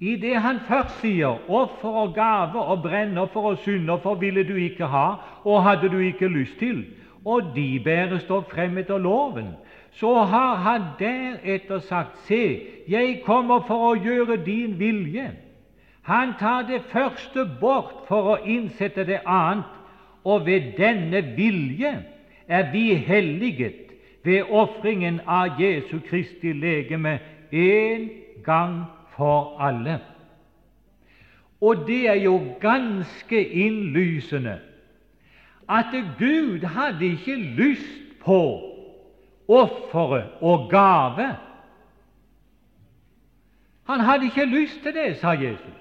I 0.00 0.16
det 0.20 0.34
han 0.42 0.58
først 0.68 0.98
sier 1.00 1.38
'offer 1.48 1.88
og 1.88 2.14
gave 2.14 2.60
og 2.60 2.82
brennoffer 2.82 3.40
og 3.40 3.58
syndoffer 3.58 4.14
ville 4.14 4.44
du 4.44 4.54
ikke 4.54 4.86
ha, 4.86 5.14
og 5.44 5.62
hadde 5.62 5.88
du 5.88 5.98
ikke 5.98 6.28
lyst 6.28 6.58
til', 6.58 6.84
og 7.24 7.42
de 7.54 7.80
bæres 7.84 8.24
dog 8.24 8.44
frem 8.50 8.78
etter 8.78 8.98
loven, 8.98 9.54
så 9.92 10.14
har 10.24 10.54
han 10.54 10.82
deretter 10.98 11.78
sagt 11.78 12.18
'Se, 12.18 12.60
jeg 12.88 13.22
kommer 13.24 13.60
for 13.66 13.94
å 13.94 13.94
gjøre 14.04 14.44
din 14.44 14.78
vilje'. 14.78 15.30
Han 16.02 16.34
tar 16.38 16.62
det 16.62 16.82
første 16.82 17.50
bort 17.60 18.06
for 18.08 18.36
å 18.36 18.44
innsette 18.44 19.06
det 19.06 19.20
annet, 19.26 19.64
og 20.24 20.46
ved 20.46 20.76
denne 20.76 21.22
vilje 21.36 22.02
er 22.48 22.72
vi 22.72 22.94
helliget 22.94 23.74
ved 24.24 24.42
ofringen 24.50 25.20
av 25.26 25.60
Jesu 25.60 25.98
Kristi 26.08 26.52
legeme 26.52 27.18
en 27.52 28.10
gang 28.44 28.84
for 29.16 29.60
alle. 29.60 30.00
Og 31.60 31.86
det 31.86 32.08
er 32.08 32.14
jo 32.14 32.40
ganske 32.60 33.48
innlysende 33.48 34.58
at 35.68 35.94
Gud 36.18 36.66
hadde 36.66 37.06
ikke 37.06 37.36
lyst 37.36 38.20
på 38.24 38.72
offeret 39.48 40.30
og 40.40 40.70
gave. 40.70 41.36
Han 43.86 44.00
hadde 44.00 44.24
ikke 44.24 44.44
lyst 44.44 44.82
til 44.82 44.94
det, 44.94 45.16
sa 45.16 45.28
Jesus. 45.28 45.74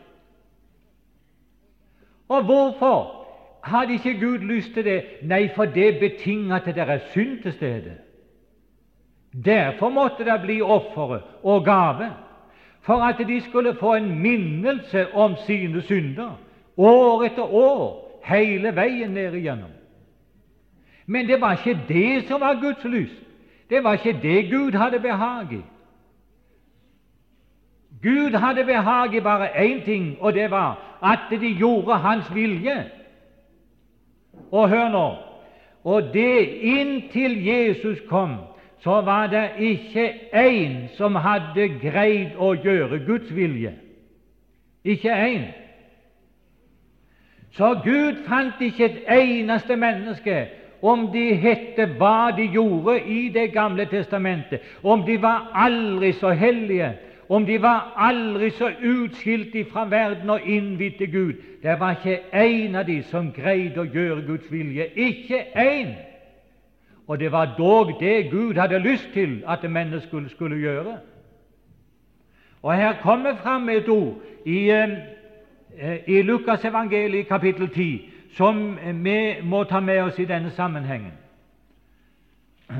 Og 2.29 2.43
hvorfor? 2.43 3.24
Hadde 3.65 3.93
ikke 3.93 4.19
Gud 4.19 4.37
lyst 4.37 4.73
til 4.73 4.85
det? 4.85 5.03
Nei, 5.21 5.49
for 5.55 5.65
det 5.65 5.97
betinger 5.99 6.55
at 6.55 6.65
det 6.65 6.77
er 6.77 6.99
synd 7.11 7.41
til 7.41 7.53
stede. 7.53 7.95
Derfor 9.45 9.89
måtte 9.89 10.25
det 10.25 10.41
bli 10.41 10.61
offeret 10.61 11.23
og 11.43 11.65
gave, 11.65 12.11
for 12.81 13.01
at 13.03 13.17
de 13.27 13.41
skulle 13.41 13.75
få 13.79 13.93
en 13.95 14.19
minnelse 14.19 15.13
om 15.13 15.35
sine 15.45 15.81
synder 15.81 16.37
år 16.77 17.23
etter 17.23 17.53
år, 17.53 18.21
hele 18.25 18.75
veien 18.75 19.09
ned 19.09 19.33
igjennom. 19.33 19.71
Men 21.05 21.27
det 21.27 21.41
var 21.41 21.57
ikke 21.57 21.79
det 21.87 22.27
som 22.27 22.41
var 22.41 22.61
Guds 22.61 22.83
lyst. 22.83 23.21
Det 23.69 23.83
var 23.83 23.93
ikke 23.93 24.19
det 24.21 24.51
Gud 24.51 24.71
hadde 24.71 24.99
behag 24.99 25.53
i. 25.53 25.61
Gud 28.03 28.37
hadde 28.37 28.65
behag 28.65 29.15
i 29.15 29.19
bare 29.19 29.49
én 29.65 29.85
ting, 29.85 30.17
og 30.19 30.33
det 30.33 30.51
var 30.51 30.99
at 31.03 31.41
de 31.41 31.55
gjorde 31.57 31.97
Hans 31.97 32.35
vilje. 32.35 32.91
Og 34.51 34.69
hør 34.69 34.89
nå 34.89 35.07
Og 35.83 36.13
det 36.13 36.47
inntil 36.61 37.35
Jesus 37.45 37.99
kom, 38.09 38.35
så 38.81 39.01
var 39.01 39.27
det 39.27 39.49
ikke 39.59 40.05
én 40.33 40.87
som 40.97 41.15
hadde 41.15 41.67
greid 41.81 42.33
å 42.37 42.55
gjøre 42.57 42.99
Guds 43.05 43.29
vilje. 43.35 43.75
Ikke 44.83 45.13
én. 45.13 45.45
Så 47.53 47.73
Gud 47.83 48.25
fant 48.27 48.61
ikke 48.61 48.85
et 48.85 48.97
eneste 49.13 49.77
menneske, 49.77 50.47
om 50.81 51.07
de 51.13 51.35
hette 51.39 51.85
hva 51.97 52.31
de 52.37 52.49
gjorde 52.53 52.99
i 53.09 53.29
Det 53.33 53.51
gamle 53.53 53.85
testamentet, 53.85 54.61
om 54.83 55.05
de 55.05 55.21
var 55.21 55.51
aldri 55.53 56.11
så 56.13 56.29
hellige, 56.29 56.91
om 57.29 57.45
de 57.45 57.61
var 57.61 57.93
aldri 57.97 58.49
så 58.49 58.71
utskilt 58.83 59.71
fra 59.71 59.85
verden 59.89 60.29
og 60.29 60.41
innvidd 60.45 60.97
til 60.97 61.11
Gud. 61.11 61.33
Det 61.63 61.79
var 61.79 61.91
ikke 61.91 62.19
én 62.33 62.75
av 62.75 62.85
de 62.85 63.03
som 63.03 63.31
greide 63.31 63.81
å 63.81 63.89
gjøre 63.89 64.21
Guds 64.27 64.51
vilje. 64.51 64.85
Ikke 64.95 65.41
én! 65.57 65.95
Og 67.07 67.19
det 67.19 67.31
var 67.31 67.55
dog 67.57 67.99
det 67.99 68.31
Gud 68.31 68.55
hadde 68.57 68.79
lyst 68.79 69.09
til 69.13 69.43
at 69.47 69.71
mennesket 69.71 70.31
skulle 70.31 70.57
gjøre. 70.57 70.97
Og 72.61 72.75
her 72.75 72.93
kommer 73.01 73.35
fram 73.35 73.69
et 73.69 73.89
ord 73.89 74.15
i, 74.45 74.69
eh, 74.69 74.89
i 76.07 76.21
Lukas 76.21 76.65
evangeliet 76.65 77.27
kapittel 77.27 77.69
10 77.69 78.09
som 78.37 78.77
vi 79.03 79.41
må 79.43 79.63
ta 79.63 79.79
med 79.79 80.01
oss 80.01 80.19
i 80.19 80.25
denne 80.25 80.51
sammenhengen. 80.51 81.11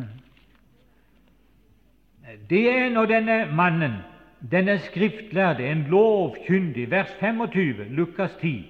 Det 2.50 2.70
er 2.70 2.90
når 2.90 3.06
denne 3.06 3.46
mannen 3.56 3.92
denne 4.52 4.80
skriftlærde, 4.80 5.72
en 5.72 5.86
lovkyndig, 5.90 6.92
vers 6.92 7.12
25, 7.20 7.84
Lukas 7.90 8.36
10. 8.42 8.66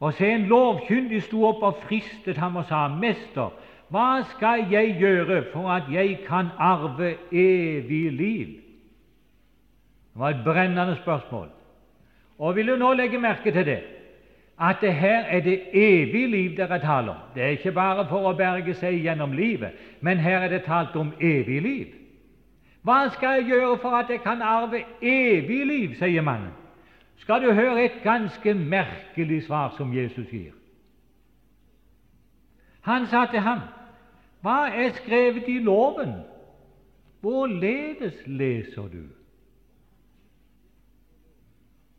Og 0.00 0.14
se, 0.14 0.32
en 0.32 0.46
lovkyndig 0.48 1.22
sto 1.22 1.44
opp 1.44 1.62
og 1.62 1.82
fristet 1.82 2.36
ham 2.36 2.56
og 2.56 2.64
sa, 2.64 2.88
'Mester, 2.88 3.52
Hva 3.90 4.22
skal 4.22 4.66
jeg 4.70 4.96
gjøre 4.98 5.44
for 5.52 5.68
at 5.68 5.82
jeg 5.92 6.18
kan 6.28 6.46
arve 6.58 7.14
evig 7.32 8.12
liv? 8.12 8.46
Det 10.14 10.20
var 10.20 10.28
et 10.28 10.44
brennende 10.44 10.96
spørsmål. 10.96 11.48
Og 12.38 12.56
vil 12.56 12.66
du 12.66 12.76
nå 12.76 12.92
legge 12.92 13.18
merke 13.18 13.50
til 13.52 13.66
det, 13.66 13.80
at 14.60 14.76
det 14.80 14.94
her 14.94 15.24
er 15.24 15.40
det 15.40 15.60
evige 15.72 16.26
liv 16.26 16.56
dere 16.56 16.78
taler 16.78 17.10
om. 17.10 17.16
Det 17.34 17.42
er 17.42 17.48
ikke 17.48 17.72
bare 17.72 18.06
for 18.08 18.30
å 18.30 18.36
berge 18.36 18.74
seg 18.74 19.02
gjennom 19.02 19.32
livet, 19.32 19.72
men 20.00 20.18
her 20.18 20.38
er 20.44 20.48
det 20.48 20.62
talt 20.68 20.96
om 20.96 21.12
evig 21.20 21.62
liv. 21.62 21.99
Hva 22.82 23.08
skal 23.12 23.28
jeg 23.28 23.44
gjøre 23.44 23.78
for 23.78 23.90
at 23.90 24.10
jeg 24.10 24.22
kan 24.22 24.42
arve 24.42 24.84
evig 25.02 25.66
liv, 25.66 25.94
sier 25.98 26.22
mannen. 26.22 26.52
Skal 27.20 27.42
du 27.42 27.52
høre 27.52 27.84
et 27.84 28.00
ganske 28.02 28.54
merkelig 28.54 29.42
svar 29.44 29.74
som 29.76 29.92
Jesus 29.96 30.28
gir. 30.30 30.52
Han 32.80 33.06
sa 33.06 33.26
til 33.26 33.40
ham, 33.40 33.60
Hva 34.40 34.70
er 34.72 34.92
skrevet 34.96 35.48
i 35.48 35.58
loven? 35.58 36.14
Hvorledes 37.20 38.14
leser 38.26 38.88
du? 38.88 39.04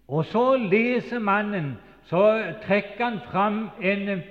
Og 0.07 0.25
så 0.25 0.55
leser 0.57 1.19
mannen, 1.19 1.77
så 2.03 2.53
trekker 2.65 3.05
han 3.05 3.19
fram 3.31 3.69
en, 3.81 4.21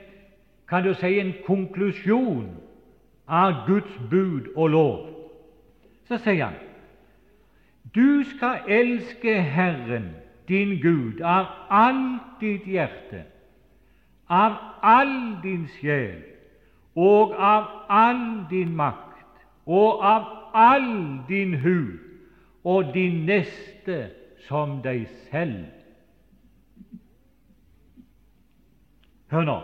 kan 0.68 0.82
du 0.82 0.94
si, 0.94 1.20
en 1.20 1.32
konklusjon 1.46 2.50
av 3.28 3.62
Guds 3.66 3.94
bud 4.10 4.50
og 4.56 4.68
lov. 4.68 5.19
Så 6.10 6.18
sier 6.18 6.50
han 6.50 6.58
du 7.94 8.22
skal 8.26 8.66
elske 8.68 9.32
Herren 9.42 10.10
din 10.48 10.76
Gud 10.82 11.20
av 11.26 11.46
alt 11.70 12.40
ditt 12.40 12.66
hjerte, 12.66 13.24
av 14.26 14.58
all 14.82 15.38
din 15.42 15.64
sjel 15.78 16.20
og 16.94 17.34
av 17.34 17.66
all 17.88 18.22
din 18.50 18.74
makt 18.76 19.42
og 19.66 20.02
av 20.06 20.28
all 20.54 20.92
din 21.28 21.54
hu 21.62 21.98
og 22.64 22.92
din 22.94 23.24
neste 23.26 24.10
som 24.48 24.78
deg 24.82 25.06
selv. 25.30 25.64
Hør 29.30 29.46
nå. 29.46 29.58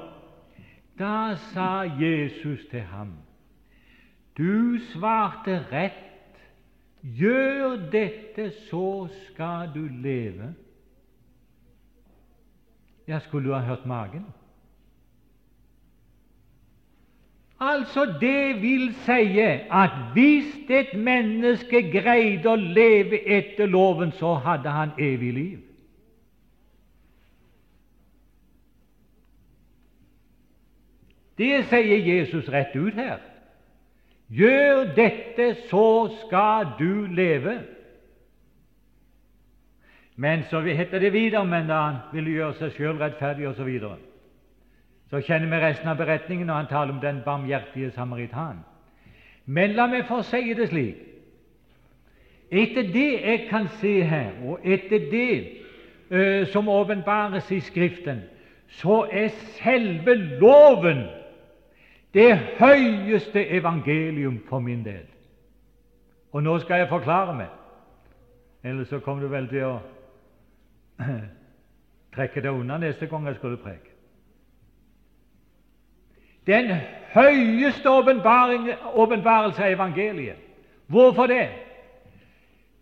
Da 0.98 1.36
sa 1.52 1.84
Jesus 2.00 2.64
til 2.70 2.86
ham, 2.90 3.12
du 4.38 4.78
svarte 4.92 5.58
rett, 5.72 6.05
gjør 7.02 7.76
dette, 7.92 8.50
så 8.70 9.08
skal 9.26 9.70
du 9.74 9.88
leve. 10.02 10.54
Ja, 13.08 13.18
skulle 13.18 13.48
du 13.48 13.54
ha 13.54 13.60
hørt 13.60 13.86
magen? 13.86 14.26
Altså, 17.60 18.04
det 18.20 18.62
vil 18.62 18.94
si 18.94 19.38
at 19.70 19.90
hvis 20.12 20.56
et 20.68 20.98
menneske 20.98 21.80
greide 21.92 22.50
å 22.52 22.56
leve 22.56 23.22
etter 23.24 23.66
loven, 23.66 24.12
så 24.12 24.34
hadde 24.34 24.68
han 24.68 24.92
evig 24.98 25.32
liv. 25.32 25.62
Det 31.38 31.64
sier 31.70 32.04
Jesus 32.04 32.48
rett 32.52 32.76
ut 32.76 32.94
her. 32.94 33.20
Gjør 34.28 34.94
dette, 34.96 35.54
så 35.70 36.08
skal 36.26 36.66
du 36.78 37.06
leve. 37.06 37.60
Men 40.16 40.42
så 40.50 40.60
heter 40.60 40.98
det 40.98 41.12
videre, 41.12 41.44
men 41.44 41.68
da 41.68 41.80
han 41.80 41.96
ville 42.12 42.30
gjøre 42.30 42.54
seg 42.58 42.72
sjøl 42.74 42.96
rettferdig 42.98 43.48
osv. 43.48 43.56
Så, 43.56 43.64
videre. 43.64 43.96
så 45.10 45.20
kjenner 45.20 45.50
vi 45.52 45.62
resten 45.62 45.88
av 45.88 45.98
beretningen 46.00 46.46
når 46.46 46.54
han 46.54 46.70
taler 46.70 46.94
om 46.94 47.00
den 47.00 47.20
barmhjertige 47.24 47.90
samaritan. 47.90 48.64
Men 49.44 49.76
la 49.76 49.86
meg 49.86 50.08
få 50.08 50.22
si 50.26 50.54
det 50.54 50.70
slik 50.72 51.02
Etter 52.50 52.86
det 52.94 53.10
jeg 53.26 53.46
kan 53.50 53.64
se 53.80 54.02
her, 54.06 54.36
og 54.46 54.60
etter 54.62 55.08
det 55.10 55.30
uh, 56.10 56.46
som 56.52 56.68
åpenbares 56.68 57.50
i 57.50 57.58
Skriften, 57.60 58.20
så 58.68 59.00
er 59.10 59.28
selve 59.58 60.14
loven 60.14 61.02
det 62.14 62.38
høyeste 62.58 63.48
evangelium 63.48 64.40
for 64.48 64.58
min 64.58 64.84
del. 64.84 65.06
Og 66.32 66.42
nå 66.42 66.58
skal 66.58 66.78
jeg 66.78 66.88
forklare 66.88 67.34
meg, 67.36 67.52
ellers 68.64 68.88
så 68.88 68.98
kommer 69.00 69.22
du 69.22 69.28
vel 69.32 69.48
til 69.48 69.64
å 69.64 69.74
trekke 72.16 72.42
deg 72.42 72.52
unna 72.52 72.78
neste 72.80 73.06
gang 73.06 73.26
jeg 73.26 73.38
skulle 73.38 73.60
preke. 73.60 73.92
Den 76.46 76.70
høyeste 77.14 77.90
åpenbarelse 77.90 79.64
av 79.64 79.72
evangeliet. 79.72 80.36
Hvorfor 80.86 81.26
det? 81.26 81.48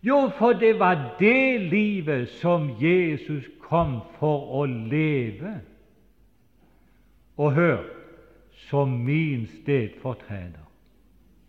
Jo, 0.05 0.29
for 0.37 0.53
det 0.53 0.79
var 0.79 1.15
det 1.19 1.61
livet 1.61 2.29
som 2.29 2.69
Jesus 2.81 3.47
kom 3.59 4.01
for 4.19 4.51
å 4.59 4.65
leve. 4.69 5.55
Og 7.37 7.55
hør 7.55 7.81
som 8.55 8.89
min 8.89 9.47
stedfortreder. 9.47 10.65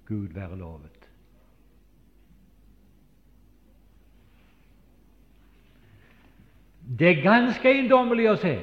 Gud 0.07 0.29
være 0.35 0.59
lovet. 0.59 1.11
Det 6.99 7.09
er 7.09 7.23
ganske 7.23 7.69
eiendommelig 7.69 8.29
å 8.31 8.37
se. 8.38 8.55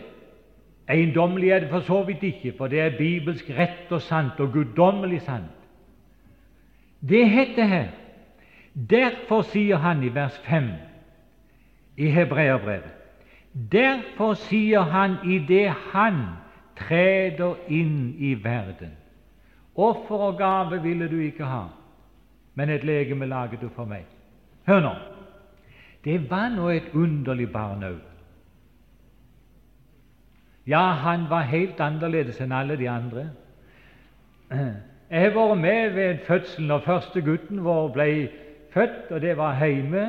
Eiendommelig 0.88 1.49
er 1.51 1.63
det 1.63 1.71
for 1.71 1.84
så 1.88 2.03
vidt 2.08 2.23
ikke, 2.23 2.53
for 2.58 2.71
det 2.71 2.79
er 2.79 2.97
bibelsk 2.97 3.49
rett 3.56 3.91
og 3.91 4.01
sant 4.03 4.39
og 4.39 4.53
guddommelig 4.53 5.21
sant. 5.27 5.60
Det 7.10 7.29
heter 7.29 7.67
her 7.67 7.91
Derfor 8.73 9.41
sier 9.41 9.77
han 9.77 10.03
i 10.03 10.10
vers 10.15 10.38
5 10.47 10.69
i 11.97 12.08
Hebreerbrevet 12.10 12.93
Derfor 13.71 14.34
sier 14.34 14.82
han 14.89 15.17
i 15.29 15.38
det 15.47 15.67
han 15.91 16.23
treder 16.77 17.55
inn 17.67 18.15
i 18.17 18.33
verden 18.43 18.91
Offer 19.75 20.15
og 20.15 20.38
gave 20.38 20.81
ville 20.81 21.07
du 21.09 21.17
ikke 21.19 21.45
ha, 21.45 21.63
men 22.53 22.69
et 22.69 22.83
legeme 22.83 23.25
laget 23.25 23.62
du 23.62 23.69
for 23.73 23.89
meg. 23.89 24.05
Hør 24.67 24.79
nå. 24.86 24.91
Det 26.05 26.29
var 26.29 26.49
nå 26.53 26.69
et 26.69 26.91
underlig 26.93 27.47
barn 27.51 27.83
òg. 27.83 28.01
Ja, 30.67 30.91
han 31.01 31.25
var 31.29 31.49
helt 31.49 31.79
annerledes 31.81 32.39
enn 32.41 32.53
alle 32.53 32.77
de 32.77 32.89
andre. 32.89 33.29
Jeg 35.13 35.21
har 35.21 35.33
vært 35.36 35.57
med 35.62 35.89
ved 35.93 36.21
fødselen 36.27 36.71
og 36.71 36.86
første 36.86 37.21
gutten 37.21 37.63
vår 37.65 37.89
ble 37.93 38.07
født, 38.73 39.12
og 39.12 39.21
det 39.21 39.36
var 39.38 39.59
hjemme 39.65 40.05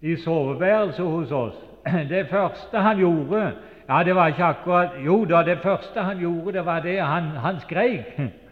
i 0.00 0.16
soveværelset 0.16 1.06
hos 1.06 1.32
oss. 1.32 1.58
Det 2.14 2.26
første 2.30 2.78
han 2.78 2.98
gjorde 2.98 3.52
Ja, 3.88 4.02
det 4.02 4.14
var 4.14 4.26
ikke 4.26 4.44
akkurat 4.44 4.90
Jo 5.04 5.24
da, 5.24 5.42
det 5.42 5.58
første 5.58 6.02
han 6.02 6.18
gjorde, 6.18 6.52
det 6.58 6.66
var 6.66 6.80
det 6.80 7.00
han, 7.02 7.22
han 7.22 7.60
skreik. 7.60 8.18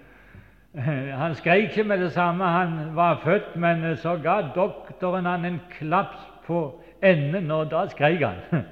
Han 1.19 1.35
skreik 1.35 1.63
ikke 1.63 1.85
med 1.85 1.99
det 1.99 2.13
samme 2.13 2.45
han 2.45 2.97
var 2.97 3.21
født, 3.25 3.57
men 3.57 3.97
så 3.97 4.17
ga 4.23 4.41
doktoren 4.55 5.27
han 5.27 5.45
en 5.45 5.61
klaps 5.71 6.29
på 6.47 6.81
enden, 7.03 7.51
og 7.51 7.71
da 7.71 7.89
skreik 7.89 8.21
han. 8.23 8.65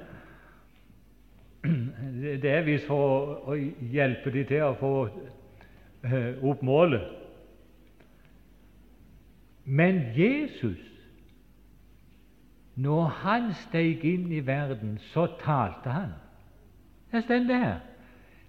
Det 2.41 2.51
er 2.51 2.63
visst 2.63 2.87
for 2.87 3.49
å 3.51 3.55
hjelpe 3.91 4.31
de 4.31 4.43
til 4.47 4.63
å 4.63 4.77
få 4.79 4.93
eh, 6.07 6.39
opp 6.39 6.61
målet. 6.63 7.03
Men 9.65 9.99
Jesus, 10.15 10.79
når 12.79 13.11
han 13.25 13.51
steg 13.67 14.05
inn 14.07 14.31
i 14.31 14.39
verden, 14.47 14.95
så 15.11 15.27
talte 15.43 15.91
han. 15.91 16.15
Det 17.11 17.23
står 17.23 17.35
det 17.35 17.59
her. 17.59 17.75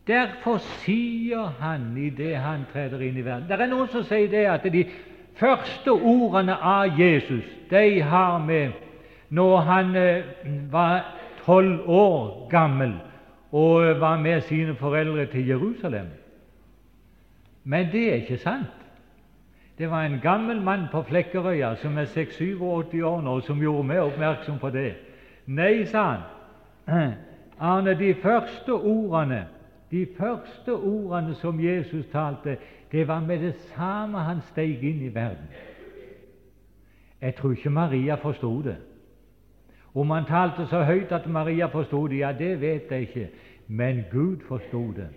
Derfor 0.06 0.56
sier 0.56 1.52
han 1.60 1.96
i 1.96 2.10
det 2.10 2.36
han 2.36 2.64
treder 2.72 3.00
inn 3.00 3.16
i 3.16 3.24
verden. 3.24 3.48
Det 3.48 3.60
er 3.60 3.70
noen 3.70 3.88
som 3.92 4.04
sier 4.04 4.30
det 4.32 4.46
at 4.50 4.64
de 4.72 4.84
første 5.38 5.92
ordene 5.92 6.56
av 6.56 6.98
Jesus 6.98 7.44
de 7.70 8.00
har 8.02 8.38
med 8.38 8.72
når 9.30 9.56
han 9.68 9.96
eh, 9.96 10.24
var 10.72 11.04
tolv 11.44 11.86
år 11.88 12.48
gammel 12.50 12.96
og 13.52 14.00
var 14.00 14.18
med 14.18 14.40
sine 14.48 14.74
foreldre 14.74 15.26
til 15.26 15.46
Jerusalem. 15.46 16.10
Men 17.64 17.88
det 17.92 18.08
er 18.08 18.14
ikke 18.14 18.38
sant. 18.42 18.76
Det 19.78 19.90
var 19.90 20.04
en 20.04 20.20
gammel 20.20 20.60
mann 20.62 20.86
på 20.92 21.02
Flekkerøya 21.02 21.74
som 21.80 21.98
er 21.98 22.04
86 22.04 22.60
år 22.60 23.22
nå, 23.22 23.40
som 23.40 23.62
gjorde 23.62 23.86
meg 23.86 24.00
oppmerksom 24.00 24.58
på 24.58 24.70
det. 24.70 24.92
Nei, 25.46 25.84
sa 25.86 26.04
han. 26.10 27.14
Arne, 27.60 27.94
de 27.98 28.14
første 28.14 28.72
ordene 28.72 29.46
de 29.90 30.06
første 30.18 30.74
ordene 30.74 31.34
som 31.34 31.64
Jesus 31.64 32.06
talte, 32.12 32.56
det 32.92 33.08
var 33.08 33.20
med 33.20 33.38
det 33.38 33.54
samme 33.54 34.18
han 34.18 34.42
steg 34.52 34.84
inn 34.84 35.02
i 35.02 35.14
verden. 35.14 35.48
Jeg 37.20 37.34
tror 37.34 37.52
ikke 37.52 37.70
Maria 37.70 38.14
forsto 38.14 38.62
det. 38.62 38.76
Om 39.94 40.10
han 40.10 40.24
talte 40.24 40.66
så 40.70 40.84
høyt 40.86 41.12
at 41.12 41.26
Maria 41.26 41.66
forsto 41.66 42.06
det, 42.06 42.18
ja, 42.18 42.32
det 42.32 42.60
vet 42.60 42.90
jeg 42.90 43.00
ikke, 43.00 43.28
men 43.66 44.04
Gud 44.12 44.46
forsto 44.48 44.92
det. 44.96 45.08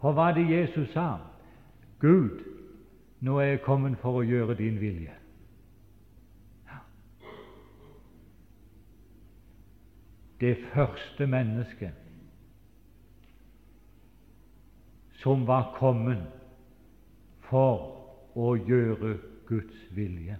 For 0.00 0.12
hva 0.12 0.32
det 0.34 0.50
Jesus 0.50 0.90
sa? 0.92 1.16
Gud, 2.00 2.42
nå 3.20 3.38
er 3.38 3.54
jeg 3.54 3.62
kommet 3.62 3.98
for 4.02 4.18
å 4.18 4.26
gjøre 4.26 4.58
din 4.58 4.80
vilje. 4.80 5.14
Det 10.40 10.56
første 10.74 11.26
mennesket 11.26 11.92
som 15.22 15.46
var 15.46 15.72
kommet 15.78 16.26
for 17.48 17.96
å 18.36 18.52
gjøre 18.56 19.16
Guds 19.48 19.86
vilje. 19.96 20.36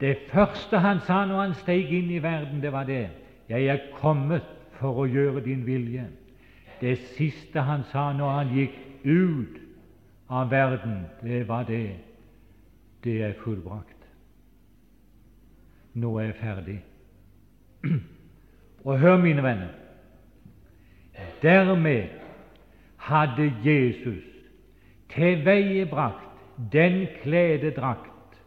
Det 0.00 0.16
første 0.32 0.78
han 0.78 1.00
sa 1.04 1.24
når 1.28 1.40
han 1.40 1.56
steg 1.60 1.90
inn 1.92 2.10
i 2.12 2.22
verden, 2.22 2.62
det 2.62 2.72
var 2.72 2.84
det. 2.84 3.10
'Jeg 3.48 3.66
er 3.66 3.80
kommet 3.98 4.46
for 4.78 5.02
å 5.02 5.06
gjøre 5.06 5.44
din 5.44 5.66
vilje'. 5.66 6.06
Det 6.80 6.98
siste 6.98 7.60
han 7.60 7.82
sa 7.84 8.12
når 8.12 8.30
han 8.30 8.54
gikk 8.54 8.78
ut 9.04 9.58
av 10.30 10.50
verden, 10.50 11.06
det 11.22 11.48
var 11.48 11.62
det. 11.62 12.09
Det 13.04 13.22
er 13.22 13.32
fullbrakt. 13.44 13.96
Nå 15.94 16.18
er 16.18 16.24
jeg 16.24 16.34
ferdig. 16.40 16.78
Og 18.84 18.98
hør, 18.98 19.16
mine 19.16 19.42
venner. 19.42 19.68
Dermed 21.42 22.08
hadde 22.96 23.52
Jesus 23.64 24.24
til 25.14 25.44
veie 25.44 25.86
brakt 25.88 26.28
den 26.72 27.06
klededrakt 27.22 28.40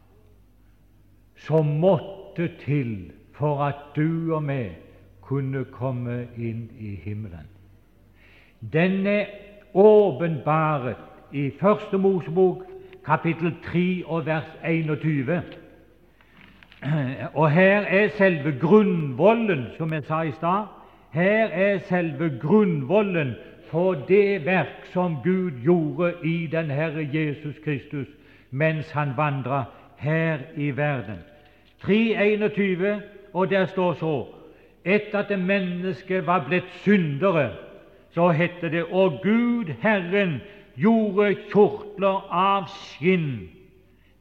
som 1.36 1.66
måtte 1.66 2.48
til 2.66 3.12
for 3.34 3.64
at 3.66 3.82
du 3.96 4.34
og 4.36 4.44
meg 4.46 4.78
kunne 5.22 5.66
komme 5.74 6.28
inn 6.38 6.68
i 6.80 6.96
himmelen. 7.04 7.50
Den 8.74 9.08
er 9.08 9.26
åpenbaret 9.74 11.34
i 11.34 11.50
Første 11.60 11.98
Mosebok 11.98 12.64
kapittel 13.06 13.56
3 13.66 14.04
og 14.06 14.26
vers 14.26 14.58
21. 14.70 15.42
Og 17.34 17.52
her 17.52 17.80
er 17.80 18.08
selve 18.08 18.60
grunnvollen, 18.62 19.66
som 19.78 19.94
jeg 19.94 20.04
sa 20.04 20.22
i 20.22 20.32
stad. 20.32 20.66
Her 21.14 21.48
er 21.48 21.78
selve 21.78 22.40
grunnvollen 22.42 23.36
for 23.72 23.94
det 23.94 24.46
verk 24.46 24.90
som 24.94 25.18
Gud 25.24 25.52
gjorde 25.64 26.14
i 26.24 26.48
den 26.48 26.72
Herre 26.72 27.10
Jesus 27.14 27.56
Kristus 27.64 28.08
mens 28.52 28.92
han 28.92 29.14
vandra 29.18 29.64
her 29.98 30.38
i 30.56 30.72
verden. 30.78 31.18
3.21, 31.84 33.02
og 33.34 33.50
der 33.50 33.66
står 33.66 33.94
så 33.94 34.26
etter 34.86 35.20
at 35.20 35.40
mennesket 35.40 36.28
var 36.28 36.46
blitt 36.48 36.70
syndere, 36.84 37.50
så 38.12 38.30
heter 38.30 38.70
det 38.70 38.84
Og 38.84 39.20
Gud 39.24 39.74
Herren 39.82 40.42
gjorde 40.76 41.36
kjortler 41.52 42.26
av 42.34 42.68
skinn 42.72 43.50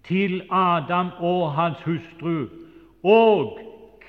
til 0.06 0.42
Adam 0.50 1.12
og 1.20 1.52
hans 1.56 1.80
hustru 1.86 2.48
og 3.02 3.58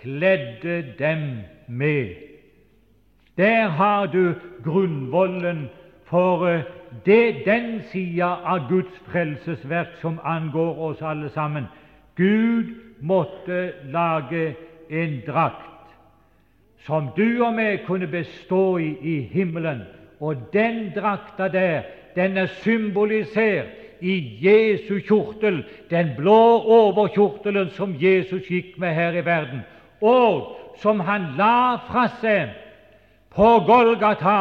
kledde 0.02 0.82
dem 1.00 1.44
med. 1.68 2.16
Der 3.38 3.68
har 3.68 4.06
du 4.06 4.34
grunnvollen 4.64 5.70
for 6.06 6.48
eh, 6.48 6.64
det, 7.06 7.46
den 7.46 7.82
sida 7.92 8.36
av 8.46 8.68
Guds 8.70 9.00
frelsesverk 9.10 9.98
som 10.02 10.20
angår 10.24 10.78
oss 10.78 11.02
alle 11.02 11.30
sammen. 11.30 11.66
Gud 12.16 12.76
måtte 13.02 13.74
lage 13.90 14.56
en 14.90 15.22
drakt 15.28 15.74
som 16.86 17.10
du 17.18 17.42
og 17.42 17.56
meg 17.56 17.86
kunne 17.88 18.08
bestå 18.12 18.78
i 18.78 18.92
i 19.02 19.16
himmelen. 19.32 19.82
Og 20.20 20.36
den 20.54 20.92
drakta 20.96 21.48
der, 21.48 21.84
den 22.16 22.38
er 22.38 22.52
symbolisert 22.64 23.72
i 24.04 24.16
Jesu 24.44 25.00
kjortel, 25.00 25.64
den 25.90 26.12
blå 26.18 26.60
overkjortelen 26.60 27.70
som 27.78 27.96
Jesus 28.00 28.50
gikk 28.50 28.76
med 28.78 28.94
her 28.94 29.16
i 29.16 29.26
verden, 29.26 29.64
og 30.02 30.58
som 30.82 31.00
han 31.00 31.34
la 31.38 31.78
fra 31.88 32.08
seg 32.20 32.52
på 33.34 33.50
Golgata 33.68 34.40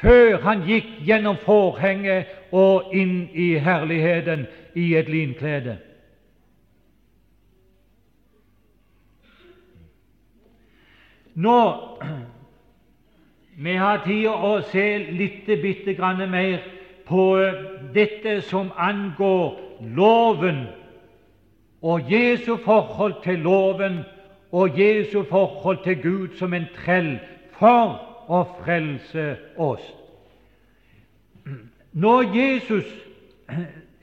før 0.00 0.40
han 0.42 0.64
gikk 0.66 0.88
gjennom 1.04 1.38
forhenget 1.44 2.30
og 2.56 2.90
inn 2.96 3.28
i 3.36 3.52
herligheten 3.60 4.46
i 4.74 4.94
et 4.96 5.08
linklede. 5.12 5.76
Nå 11.40 11.60
vi 13.64 13.76
har 13.76 14.02
tid 14.06 14.26
å 14.32 14.56
se 14.72 14.86
litt 15.14 15.48
bitte 15.62 15.94
grann 15.94 16.24
mer 16.32 16.79
på 17.10 17.24
dette 17.94 18.40
som 18.46 18.70
angår 18.78 19.58
loven 19.96 20.64
og 21.82 22.12
Jesu 22.12 22.56
forhold 22.64 23.14
til 23.24 23.38
loven 23.38 23.98
og 24.52 24.78
Jesu 24.80 25.22
forhold 25.22 25.78
til 25.84 26.02
Gud 26.02 26.28
som 26.38 26.54
en 26.54 26.66
trell 26.84 27.18
for 27.58 27.98
å 28.30 28.44
frelse 28.60 29.36
oss. 29.58 29.82
Når 31.92 32.36
Jesus, 32.36 32.86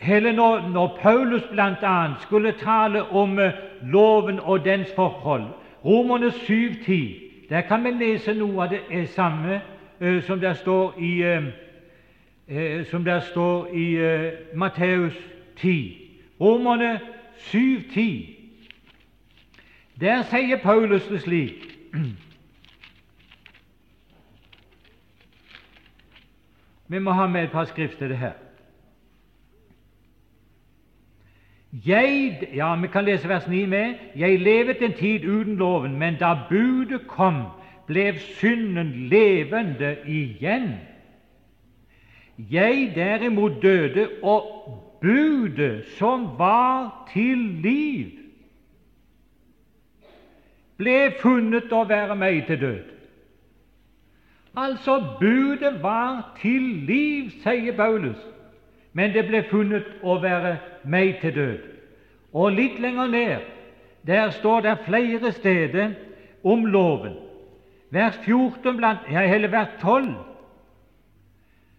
eller 0.01 0.32
når, 0.32 0.68
når 0.74 0.97
Paulus 1.01 1.43
bl.a. 1.51 2.08
skulle 2.22 2.51
tale 2.60 3.03
om 3.03 3.39
eh, 3.39 3.53
loven 3.82 4.39
og 4.39 4.66
dens 4.66 4.91
forhold, 4.95 5.47
Romerne 5.86 6.28
7,10, 6.28 7.49
der 7.49 7.62
kan 7.62 7.84
vi 7.84 7.91
lese 7.91 8.34
noe 8.34 8.66
av 8.66 8.74
det 8.74 9.10
samme 9.10 9.62
uh, 10.01 10.24
som 10.24 10.39
det 10.39 10.58
står 10.58 10.97
i 10.99 11.14
eh, 12.47 12.85
som 12.85 13.05
der 13.05 13.19
står 13.19 13.67
i 13.73 13.95
eh, 13.95 14.31
Matteus 14.53 15.13
10. 15.55 15.97
Romerne 16.41 16.99
7,10. 17.37 18.33
Der 19.99 20.23
sier 20.23 20.57
Paulus 20.63 21.07
det 21.07 21.21
slik 21.21 21.77
Vi 26.87 26.99
må 26.99 27.11
ha 27.11 27.27
med 27.27 27.43
et 27.43 27.51
par 27.51 27.65
skriftsteder 27.65 28.15
her. 28.15 28.31
Jeg, 31.85 32.37
ja, 32.55 32.75
Vi 32.75 32.87
kan 32.87 33.05
lese 33.05 33.29
vers 33.29 33.47
9 33.47 33.65
med. 33.65 33.93
Jeg 34.15 34.39
levet 34.39 34.81
en 34.81 34.93
tid 34.93 35.25
uten 35.25 35.55
loven, 35.55 35.99
men 35.99 36.15
da 36.15 36.33
budet 36.49 37.07
kom, 37.07 37.43
ble 37.87 38.19
synden 38.19 38.91
levende 39.09 39.97
igjen. 40.05 40.73
Jeg 42.38 42.91
derimot 42.95 43.61
døde, 43.61 44.09
og 44.23 44.43
budet 45.01 45.85
som 45.97 46.29
var 46.38 47.09
til 47.13 47.38
liv, 47.38 48.11
ble 50.77 50.97
funnet 51.21 51.73
å 51.73 51.81
være 51.89 52.15
meg 52.15 52.43
til 52.45 52.61
død. 52.61 52.93
Altså, 54.57 54.97
budet 55.19 55.79
var 55.81 56.38
til 56.41 56.61
liv, 56.85 57.31
sier 57.41 57.73
Paulus, 57.77 58.19
men 58.93 59.13
det 59.13 59.25
ble 59.29 59.43
funnet 59.49 59.89
å 60.03 60.19
være 60.21 60.57
meg 60.85 61.17
til 61.21 61.33
død. 61.35 61.65
Og 62.33 62.53
litt 62.53 62.77
lenger 62.81 63.09
ned 63.09 63.53
der 64.07 64.29
står 64.29 64.61
det 64.61 64.77
flere 64.85 65.31
steder 65.31 65.97
om 66.43 66.65
loven. 66.65 67.17
Vers 67.91 68.17
14 68.25 68.77
blant, 68.77 69.09
ja, 69.11 69.25
hele 69.27 69.49
vers 69.51 69.73
12 69.81 70.13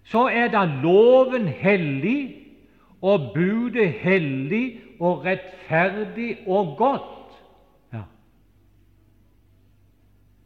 så 0.09 0.29
er 0.33 0.49
da 0.49 0.65
loven 0.65 1.49
hellig 1.49 2.37
og 3.03 3.31
budet 3.35 3.93
hellig 4.01 4.81
og 5.01 5.25
rettferdig 5.25 6.39
og 6.47 6.75
godt. 6.79 7.37
Ja. 7.93 8.03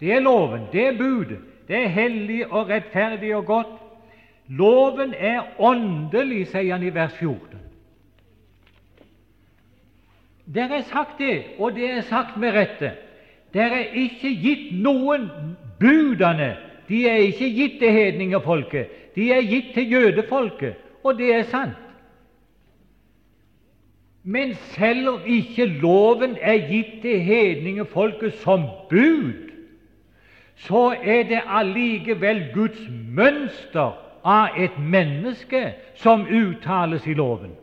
Det 0.00 0.12
er 0.12 0.20
loven, 0.20 0.66
det 0.72 0.86
er 0.86 0.98
budet. 0.98 1.38
Det 1.68 1.76
er 1.84 1.88
hellig 1.88 2.46
og 2.52 2.68
rettferdig 2.68 3.36
og 3.36 3.46
godt. 3.46 3.78
Loven 4.48 5.14
er 5.16 5.42
åndelig, 5.58 6.46
sier 6.50 6.74
han 6.74 6.82
i 6.82 6.90
vers 6.94 7.14
14. 7.16 7.60
Der 10.54 10.74
er 10.74 10.82
sagt 10.90 11.18
det, 11.18 11.44
og 11.58 11.74
det 11.74 11.90
er 11.90 12.00
sagt 12.00 12.36
med 12.36 12.52
rette. 12.52 12.92
Der 13.54 13.70
er 13.78 13.94
ikke 13.94 14.34
gitt 14.42 14.74
noen 14.82 15.30
budene. 15.80 16.56
De 16.88 17.08
er 17.08 17.16
ikke 17.16 17.50
gitt 17.54 17.78
til 17.80 17.92
hedningefolket. 17.92 18.86
De 19.14 19.32
er 19.32 19.42
gitt 19.42 19.74
til 19.74 19.92
jødefolket, 19.92 20.74
og 21.04 21.18
det 21.18 21.34
er 21.34 21.42
sant. 21.42 21.78
Men 24.24 24.54
selv 24.54 25.08
om 25.08 25.20
ikke 25.26 25.66
loven 25.66 26.36
er 26.40 26.68
gitt 26.68 27.00
til 27.02 27.20
hedningefolket 27.20 28.34
som 28.44 28.62
bud, 28.90 29.50
så 30.54 30.94
er 31.02 31.22
det 31.26 31.40
allikevel 31.46 32.44
Guds 32.54 32.84
mønster 33.08 33.98
av 34.24 34.58
et 34.58 34.78
menneske 34.78 35.72
som 35.98 36.22
uttales 36.30 37.06
i 37.06 37.14
loven. 37.18 37.56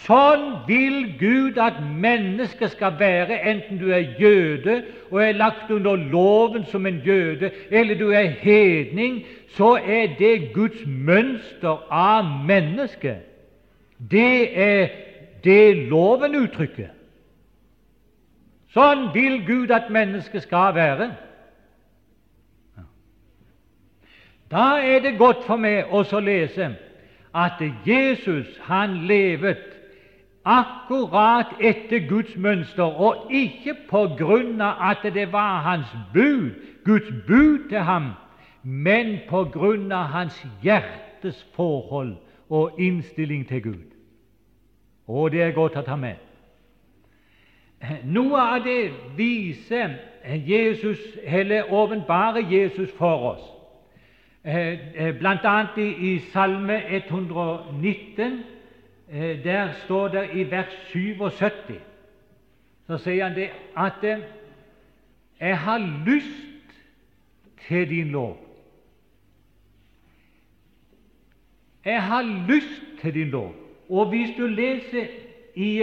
Sånn 0.00 0.44
vil 0.64 1.12
Gud 1.20 1.58
at 1.60 1.80
mennesket 1.82 2.72
skal 2.72 2.94
være, 2.98 3.36
enten 3.50 3.78
du 3.80 3.90
er 3.92 4.14
jøde 4.20 4.78
og 5.10 5.18
er 5.22 5.36
lagt 5.36 5.70
under 5.70 5.96
loven 5.96 6.64
som 6.70 6.86
en 6.88 7.02
jøde, 7.04 7.50
eller 7.70 7.98
du 7.98 8.08
er 8.08 8.32
hedning, 8.40 9.20
så 9.56 9.74
er 9.76 10.14
det 10.18 10.52
Guds 10.54 10.86
mønster 10.86 11.84
av 11.92 12.24
mennesket. 12.48 13.26
Det 14.10 14.58
er 14.58 14.88
det 15.44 15.88
loven 15.90 16.38
uttrykker. 16.38 16.94
Sånn 18.72 19.10
vil 19.12 19.42
Gud 19.44 19.72
at 19.74 19.90
mennesket 19.92 20.46
skal 20.46 20.74
være. 20.74 21.10
Da 24.50 24.78
er 24.82 25.02
det 25.04 25.18
godt 25.18 25.44
for 25.46 25.60
meg 25.60 25.90
også 25.90 26.18
å 26.18 26.24
lese 26.24 26.72
at 27.36 27.60
Jesus 27.86 28.48
han 28.66 29.04
levet 29.06 29.69
akkurat 30.50 31.52
etter 31.60 32.08
Guds 32.08 32.36
mønster, 32.36 32.84
og 32.84 33.30
ikke 33.30 33.74
på 33.90 34.06
grunn 34.18 34.60
av 34.60 34.80
at 34.90 35.06
det 35.14 35.28
var 35.32 35.60
hans 35.62 35.92
bud, 36.14 36.50
Guds 36.84 37.12
bud 37.26 37.68
til 37.68 37.78
ham, 37.86 38.10
men 38.62 39.18
på 39.28 39.44
grunn 39.54 39.92
av 39.92 40.10
hans 40.14 40.46
hjertes 40.62 41.46
forhold 41.54 42.16
og 42.50 42.80
innstilling 42.80 43.46
til 43.48 43.62
Gud. 43.62 43.86
Og 45.06 45.30
det 45.30 45.42
er 45.42 45.54
godt 45.54 45.78
å 45.78 45.86
ta 45.86 45.96
med. 45.96 46.18
Noe 48.04 48.42
av 48.56 48.64
det 48.64 48.90
viser 49.16 49.96
Jesus, 50.46 51.00
eller 51.24 51.72
åpenbarer 51.72 52.44
Jesus 52.50 52.90
for 52.98 53.32
oss. 53.32 53.46
Eh, 54.44 54.78
eh, 54.94 55.14
annet 55.44 55.78
i, 55.78 56.12
i 56.12 56.18
Salme 56.32 56.82
119, 56.88 58.22
eh, 58.22 58.59
der 59.44 59.72
står 59.72 60.08
det 60.08 60.28
i 60.34 60.50
vers 60.50 60.72
77 60.86 61.52
Så 62.86 62.98
sier 62.98 63.24
han 63.24 63.36
det 63.36 63.50
at 63.76 64.20
'Jeg 65.40 65.58
har 65.58 65.78
lyst 66.06 66.46
til 67.68 67.88
din 67.88 68.10
lov'. 68.14 68.36
Jeg 71.84 72.02
har 72.02 72.22
lyst 72.48 72.82
til 73.00 73.14
din 73.14 73.28
lov. 73.28 73.54
Og 73.90 74.08
hvis 74.08 74.28
du 74.38 74.46
leser 74.46 75.06
i 75.54 75.82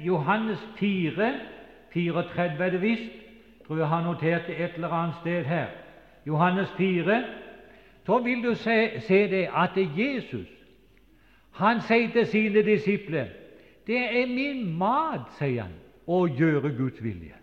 Johannes 0.00 0.68
4, 0.76 1.34
34 1.90 2.64
er 2.64 2.70
det 2.70 2.82
visst, 2.82 3.12
tror 3.66 3.76
jeg 3.76 3.88
har 3.88 4.04
notert 4.04 4.46
det 4.46 4.64
et 4.64 4.74
eller 4.74 4.88
annet 4.88 5.14
sted 5.20 5.44
her 5.44 5.66
Johannes 6.26 6.68
4, 6.76 7.24
så 8.06 8.18
vil 8.18 8.42
du 8.42 8.54
se, 8.54 9.00
se 9.00 9.30
det 9.30 9.48
at 9.56 9.70
Jesus 9.76 10.55
han 11.56 11.80
sier 11.86 12.12
til 12.12 12.26
sine 12.30 12.62
disipler 12.62 13.32
det 13.86 13.98
er 14.20 14.26
min 14.26 14.78
mat, 14.78 15.28
sier 15.38 15.62
han, 15.62 15.74
å 16.06 16.24
gjøre 16.26 16.72
Guds 16.74 16.98
vilje. 17.02 17.36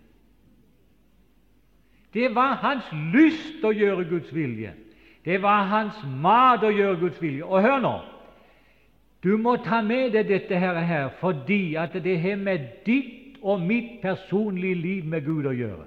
Det 2.14 2.28
var 2.34 2.58
hans 2.62 2.90
lyst 3.14 3.64
å 3.64 3.72
gjøre 3.74 4.04
Guds 4.10 4.28
vilje. 4.34 4.74
Det 5.24 5.40
var 5.42 5.64
hans 5.70 5.96
mat 6.20 6.62
å 6.62 6.70
gjøre 6.70 7.00
Guds 7.00 7.22
vilje. 7.22 7.44
Og 7.44 7.64
hør 7.64 7.80
nå 7.80 7.94
Du 9.24 9.38
må 9.40 9.56
ta 9.64 9.78
med 9.80 10.12
deg 10.12 10.28
dette 10.28 10.58
her, 10.60 11.08
fordi 11.16 11.76
at 11.80 11.94
det 12.04 12.18
har 12.20 12.36
med 12.36 12.66
ditt 12.84 13.38
og 13.40 13.60
mitt 13.60 14.02
personlige 14.02 14.74
liv 14.74 15.06
med 15.08 15.24
Gud 15.24 15.46
å 15.48 15.54
gjøre. 15.56 15.86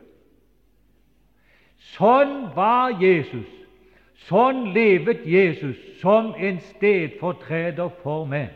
Sånn 1.94 2.48
var 2.56 2.98
Jesus. 2.98 3.46
Sånn 4.26 4.72
levet 4.74 5.26
Jesus 5.30 5.78
som 6.02 6.34
en 6.38 6.58
stedfortreder 6.74 7.90
for 8.02 8.26
meg. 8.26 8.50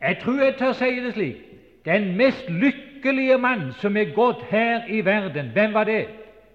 Jeg 0.00 0.18
tror 0.20 0.40
jeg 0.42 0.56
tør 0.58 0.72
si 0.76 0.90
det 1.00 1.12
slik 1.14 1.46
den 1.84 2.16
mest 2.16 2.48
lykkelige 2.48 3.38
mann 3.40 3.70
som 3.80 3.96
er 3.96 4.12
gått 4.14 4.42
her 4.50 4.88
i 4.88 5.00
verden, 5.04 5.52
hvem 5.54 5.74
var 5.74 5.84
det? 5.84 6.06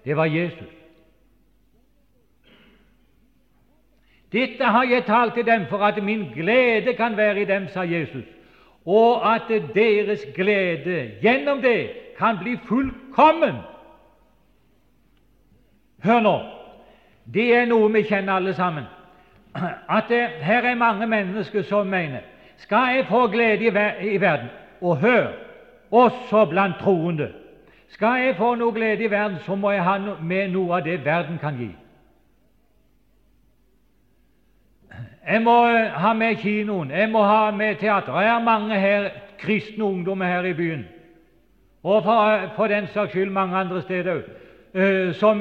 Det 0.04 0.16
var 0.16 0.30
Jesus. 0.30 0.70
Dette 4.32 4.64
har 4.64 4.84
jeg 4.84 5.04
talt 5.06 5.34
til 5.34 5.46
dem 5.46 5.66
for 5.70 5.78
at 5.78 6.02
min 6.02 6.28
glede 6.34 6.94
kan 6.94 7.16
være 7.16 7.42
i 7.42 7.44
dem, 7.44 7.68
sa 7.68 7.82
Jesus, 7.82 8.24
og 8.86 9.34
at 9.34 9.48
deres 9.74 10.26
glede 10.34 11.10
gjennom 11.22 11.62
det 11.62 11.90
kan 12.18 12.38
bli 12.42 12.56
fullkommen 12.68 13.62
Hør 16.04 16.20
nå, 16.20 16.36
det 17.34 17.46
er 17.56 17.66
noe 17.66 17.88
vi 17.92 18.02
kjenner 18.06 18.36
alle 18.36 18.54
sammen. 18.54 18.84
At 19.96 20.08
det, 20.08 20.22
her 20.44 20.62
er 20.62 20.74
mange 20.74 21.06
mennesker 21.06 21.62
som 21.62 21.86
mener 21.86 22.20
skal 22.56 22.96
jeg 22.96 23.06
få 23.06 23.26
glede 23.28 23.64
i, 23.64 23.74
ver 23.74 24.00
i 24.00 24.20
verden 24.20 24.48
Og 24.80 24.96
hør, 24.96 25.26
også 25.90 26.44
blant 26.44 26.78
troende 26.80 27.32
skal 27.88 28.20
jeg 28.20 28.36
få 28.36 28.54
noe 28.54 28.72
glede 28.74 29.04
i 29.04 29.10
verden, 29.10 29.38
så 29.46 29.54
må 29.54 29.70
jeg 29.70 29.84
ha 29.84 29.98
no 29.98 30.16
med 30.20 30.50
noe 30.52 30.74
av 30.76 30.84
det 30.84 30.98
verden 31.04 31.38
kan 31.38 31.56
gi. 31.56 31.68
Jeg 35.26 35.42
må 35.42 35.54
eh, 35.70 35.94
ha 35.94 36.12
med 36.12 36.36
kinoen, 36.42 36.90
jeg 36.90 37.08
må 37.10 37.22
ha 37.24 37.50
med 37.50 37.78
teater. 37.80 38.12
Det 38.12 38.26
er 38.26 38.42
mange 38.44 38.80
her, 38.80 39.08
kristne 39.38 39.84
ungdommer 39.84 40.26
her 40.26 40.44
i 40.44 40.54
byen, 40.54 40.84
og 41.82 42.02
for, 42.02 42.30
eh, 42.30 42.48
for 42.56 42.66
den 42.66 42.86
saks 42.86 43.14
skyld 43.14 43.30
mange 43.30 43.56
andre 43.56 43.82
steder 43.82 44.20
òg, 44.20 45.14
som 45.14 45.40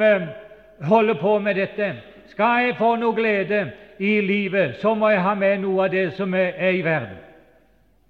holder 0.82 1.13
på 1.13 1.39
med 1.39 1.55
dette. 1.55 1.93
Skal 2.28 2.65
jeg 2.65 2.76
få 2.78 2.95
noe 2.95 3.15
glede 3.15 3.71
i 3.99 4.19
livet, 4.21 4.76
så 4.82 4.93
må 4.93 5.09
jeg 5.09 5.21
ha 5.21 5.34
med 5.34 5.59
noe 5.63 5.86
av 5.86 5.91
det 5.91 6.13
som 6.17 6.34
er 6.34 6.69
i 6.69 6.82
verden. 6.84 7.17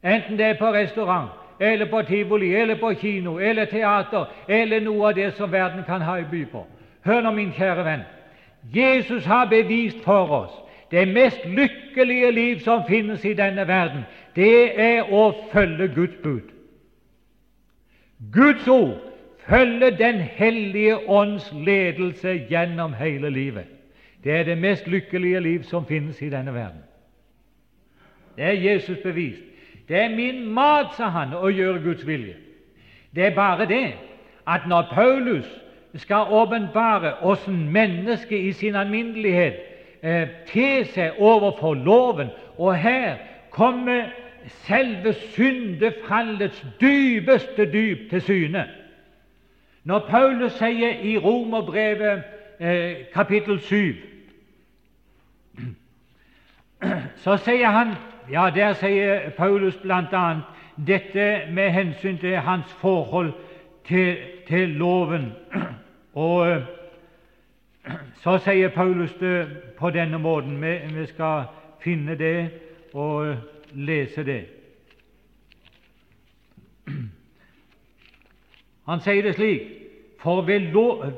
Enten 0.03 0.37
det 0.37 0.45
er 0.45 0.59
på 0.59 0.71
restaurant, 0.73 1.29
eller 1.59 1.85
på 1.89 2.01
tivoli, 2.01 2.55
eller 2.55 2.75
på 2.75 2.93
kino, 2.93 3.37
eller 3.39 3.65
teater, 3.65 4.25
eller 4.47 4.79
noe 4.81 5.07
av 5.07 5.15
det 5.15 5.33
som 5.37 5.51
verden 5.51 5.83
kan 5.83 6.01
ha 6.01 6.17
i 6.19 6.27
by 6.31 6.45
på. 6.51 6.65
Hør 7.05 7.21
nå, 7.21 7.31
min 7.31 7.53
kjære 7.53 7.85
venn. 7.85 8.05
Jesus 8.73 9.25
har 9.25 9.45
bevist 9.45 10.03
for 10.03 10.31
oss 10.31 10.61
det 10.91 11.07
mest 11.07 11.45
lykkelige 11.45 12.31
liv 12.31 12.59
som 12.59 12.83
finnes 12.87 13.25
i 13.25 13.33
denne 13.33 13.67
verden, 13.67 14.05
det 14.35 14.79
er 14.79 15.09
å 15.13 15.31
følge 15.51 15.87
Guds 15.95 16.15
bud. 16.23 16.51
Guds 18.33 18.67
ord 18.67 19.14
følge 19.49 19.91
Den 19.91 20.15
hellige 20.15 21.09
ånds 21.09 21.53
ledelse 21.53 22.45
gjennom 22.49 22.93
hele 22.93 23.29
livet. 23.29 23.65
Det 24.23 24.31
er 24.31 24.43
det 24.43 24.57
mest 24.57 24.87
lykkelige 24.87 25.39
liv 25.39 25.63
som 25.63 25.85
finnes 25.85 26.21
i 26.21 26.29
denne 26.29 26.53
verden. 26.53 26.79
Det 28.35 28.43
er 28.43 28.51
Jesus 28.51 28.97
bevist. 29.03 29.41
Det 29.87 29.97
er 29.97 30.15
min 30.15 30.53
mat, 30.53 30.95
sa 30.97 31.03
han, 31.03 31.33
å 31.33 31.49
gjøre 31.49 31.83
Guds 31.83 32.07
vilje. 32.07 32.33
Det 33.15 33.25
er 33.25 33.35
bare 33.35 33.65
det 33.65 33.93
at 34.47 34.65
når 34.67 34.87
Paulus 34.93 35.45
skal 35.95 36.25
åpenbare 36.29 37.13
åssen 37.21 37.71
mennesket 37.71 38.39
i 38.39 38.51
sin 38.51 38.75
alminnelighet 38.75 39.55
eh, 40.01 40.27
ter 40.47 40.83
seg 40.83 41.19
overfor 41.19 41.73
loven, 41.73 42.27
og 42.57 42.75
her 42.75 43.15
kommer 43.51 44.09
selve 44.65 45.13
syndefallets 45.13 46.65
dypeste 46.81 47.71
dyp 47.71 48.09
til 48.09 48.21
syne 48.21 48.65
når 49.85 49.99
Paulus 50.09 50.51
sier 50.57 50.99
i 51.01 51.17
Romerbrevet 51.17 52.23
eh, 52.59 52.95
kapittel 53.13 53.59
7 53.59 53.95
så 57.23 57.37
sier 57.37 57.69
han 57.69 57.95
ja, 58.31 58.49
Der 58.49 58.73
sier 58.73 59.29
Paulus 59.37 59.77
bl.a. 59.77 60.35
dette 60.87 61.41
med 61.51 61.69
hensyn 61.69 62.17
til 62.17 62.37
hans 62.37 62.73
forhold 62.81 63.33
til, 63.85 64.17
til 64.47 64.69
loven. 64.69 65.33
Og 66.13 66.61
så 68.23 68.37
sier 68.37 68.69
Paulus 68.69 69.13
det 69.19 69.47
på 69.77 69.89
denne 69.89 70.17
måten. 70.19 70.61
Vi, 70.61 70.77
vi 70.99 71.05
skal 71.05 71.43
finne 71.79 72.15
det 72.17 72.49
og 72.93 73.35
lese 73.73 74.25
det. 74.25 74.45
Han 78.85 79.01
sier 79.01 79.25
det 79.25 79.35
slik 79.35 79.65
for, 80.21 80.45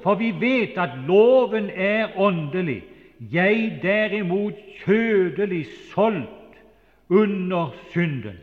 for, 0.03 0.15
vi 0.20 0.32
vet 0.39 0.78
at 0.78 0.97
loven 1.07 1.70
er 1.70 2.15
åndelig, 2.20 2.84
jeg 3.32 3.80
derimot 3.82 4.57
kjødelig 4.84 5.65
solgt 5.93 6.59
under 7.09 7.74
synden. 7.93 8.38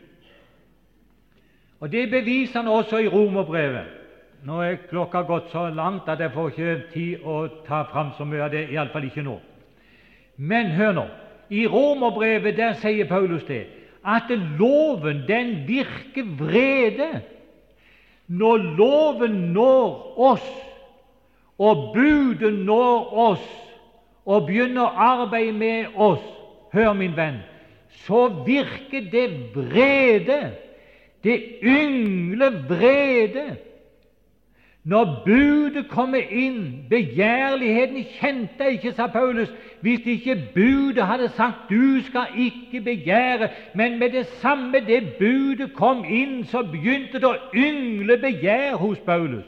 Og 1.79 1.91
Det 1.91 2.09
beviser 2.09 2.59
han 2.61 2.67
også 2.71 2.97
i 2.97 3.07
Romerbrevet. 3.07 3.85
Nå 4.45 4.61
er 4.61 4.81
klokka 4.89 5.21
gått 5.25 5.51
så 5.51 5.69
langt 5.69 6.09
at 6.09 6.19
jeg 6.19 6.31
får 6.33 6.49
ikke 6.49 6.73
tid 6.93 7.23
å 7.25 7.47
ta 7.65 7.83
fram 7.89 8.11
så 8.17 8.25
mye 8.25 8.43
av 8.45 8.51
det, 8.53 8.67
iallfall 8.73 9.07
ikke 9.07 9.23
nå. 9.25 9.39
Men 10.37 10.73
hør 10.77 10.91
nå. 10.93 11.05
I 11.49 11.65
Romerbrevet 11.69 12.57
der 12.57 12.73
sier 12.81 13.05
Paulus 13.09 13.45
det 13.45 13.65
at 14.05 14.29
loven 14.59 15.23
den 15.27 15.63
virker 15.67 16.27
vrede 16.37 17.09
når 18.27 18.57
loven 18.77 19.35
når 19.53 20.19
oss, 20.31 20.47
og 21.59 21.91
budet 21.95 22.53
når 22.65 23.13
oss, 23.29 23.45
og 24.25 24.47
begynner 24.47 24.87
å 24.87 25.11
arbeide 25.13 25.53
med 25.53 25.99
oss 26.01 26.31
Hør, 26.75 26.91
min 26.91 27.13
venn, 27.15 27.37
så 28.03 28.25
virker 28.43 29.05
det 29.07 29.29
vrede, 29.53 30.39
det 31.23 31.35
yngle 31.63 32.49
vrede, 32.67 33.45
når 34.85 35.21
budet 35.25 35.87
kommer 35.89 36.21
inn, 36.29 36.85
begjærligheten 36.89 38.03
kjente 38.19 38.67
jeg 38.67 38.73
ikke, 38.77 38.91
sa 38.93 39.07
Paulus, 39.09 39.49
hvis 39.81 40.05
ikke 40.05 40.35
budet 40.53 41.05
hadde 41.05 41.29
sagt 41.29 41.69
'du 41.69 42.01
skal 42.05 42.27
ikke 42.37 42.81
begjære', 42.81 43.49
men 43.75 43.99
med 43.99 44.09
det 44.09 44.25
samme 44.27 44.79
det 44.87 45.03
budet 45.19 45.73
kom 45.73 46.05
inn, 46.05 46.43
så 46.45 46.61
begynte 46.63 47.19
det 47.19 47.25
å 47.25 47.41
yngle 47.53 48.17
begjær 48.17 48.77
hos 48.77 48.99
Paulus. 48.99 49.45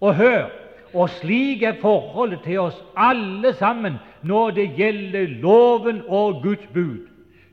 Og 0.00 0.14
hør, 0.14 0.46
og 0.94 1.10
slik 1.10 1.62
er 1.62 1.74
forholdet 1.80 2.40
til 2.44 2.60
oss 2.60 2.78
alle 2.96 3.52
sammen 3.52 3.98
når 4.22 4.50
det 4.50 4.70
gjelder 4.76 5.26
loven 5.42 6.02
og 6.06 6.42
Guds 6.42 6.66
bud. 6.74 7.07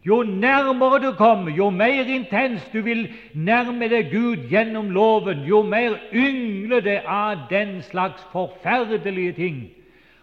Jo 0.05 0.23
nærmere 0.23 0.99
du 1.01 1.11
kommer, 1.17 1.51
jo 1.51 1.69
mer 1.69 2.05
intenst 2.05 2.73
du 2.73 2.81
vil 2.85 3.07
nærme 3.33 3.87
deg 3.89 4.11
Gud 4.11 4.43
gjennom 4.51 4.91
loven, 4.93 5.41
jo 5.49 5.63
mer 5.65 5.97
yngler 6.13 6.83
det 6.85 6.99
av 7.07 7.47
den 7.49 7.79
slags 7.81 8.21
forferdelige 8.31 9.33
ting. 9.33 9.63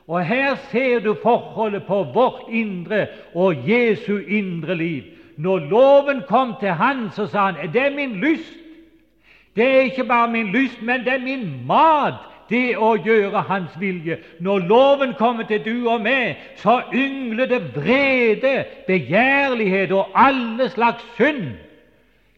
Og 0.07 0.23
her 0.27 0.55
ser 0.71 1.01
du 1.01 1.15
forholdet 1.23 1.83
på 1.87 2.03
vårt 2.15 2.47
indre 2.51 3.07
og 3.35 3.69
Jesu 3.69 4.19
indre 4.29 4.75
liv. 4.75 5.03
Når 5.37 5.59
loven 5.59 6.23
kom 6.29 6.55
til 6.61 6.69
han, 6.79 7.09
så 7.11 7.27
sa 7.27 7.51
han 7.51 7.73
det 7.73 7.83
er 7.83 7.97
min 7.97 8.21
lyst. 8.23 8.59
Det 9.57 9.65
er 9.67 9.81
ikke 9.81 10.05
bare 10.05 10.31
min 10.31 10.53
lyst, 10.53 10.83
men 10.83 11.01
det 11.01 11.13
er 11.13 11.25
min 11.25 11.67
mat 11.67 12.32
det 12.51 12.77
å 12.77 12.95
gjøre 12.97 13.45
Hans 13.49 13.75
vilje. 13.81 14.19
Når 14.41 14.67
loven 14.69 15.15
kommer 15.19 15.47
til 15.49 15.63
du 15.65 15.89
og 15.91 16.03
meg, 16.05 16.41
så 16.57 16.81
yngler 16.95 17.51
det 17.51 17.63
vrede, 17.75 18.55
begjærlighet 18.87 19.93
og 19.93 20.13
alle 20.15 20.69
slags 20.71 21.05
synd. 21.17 21.55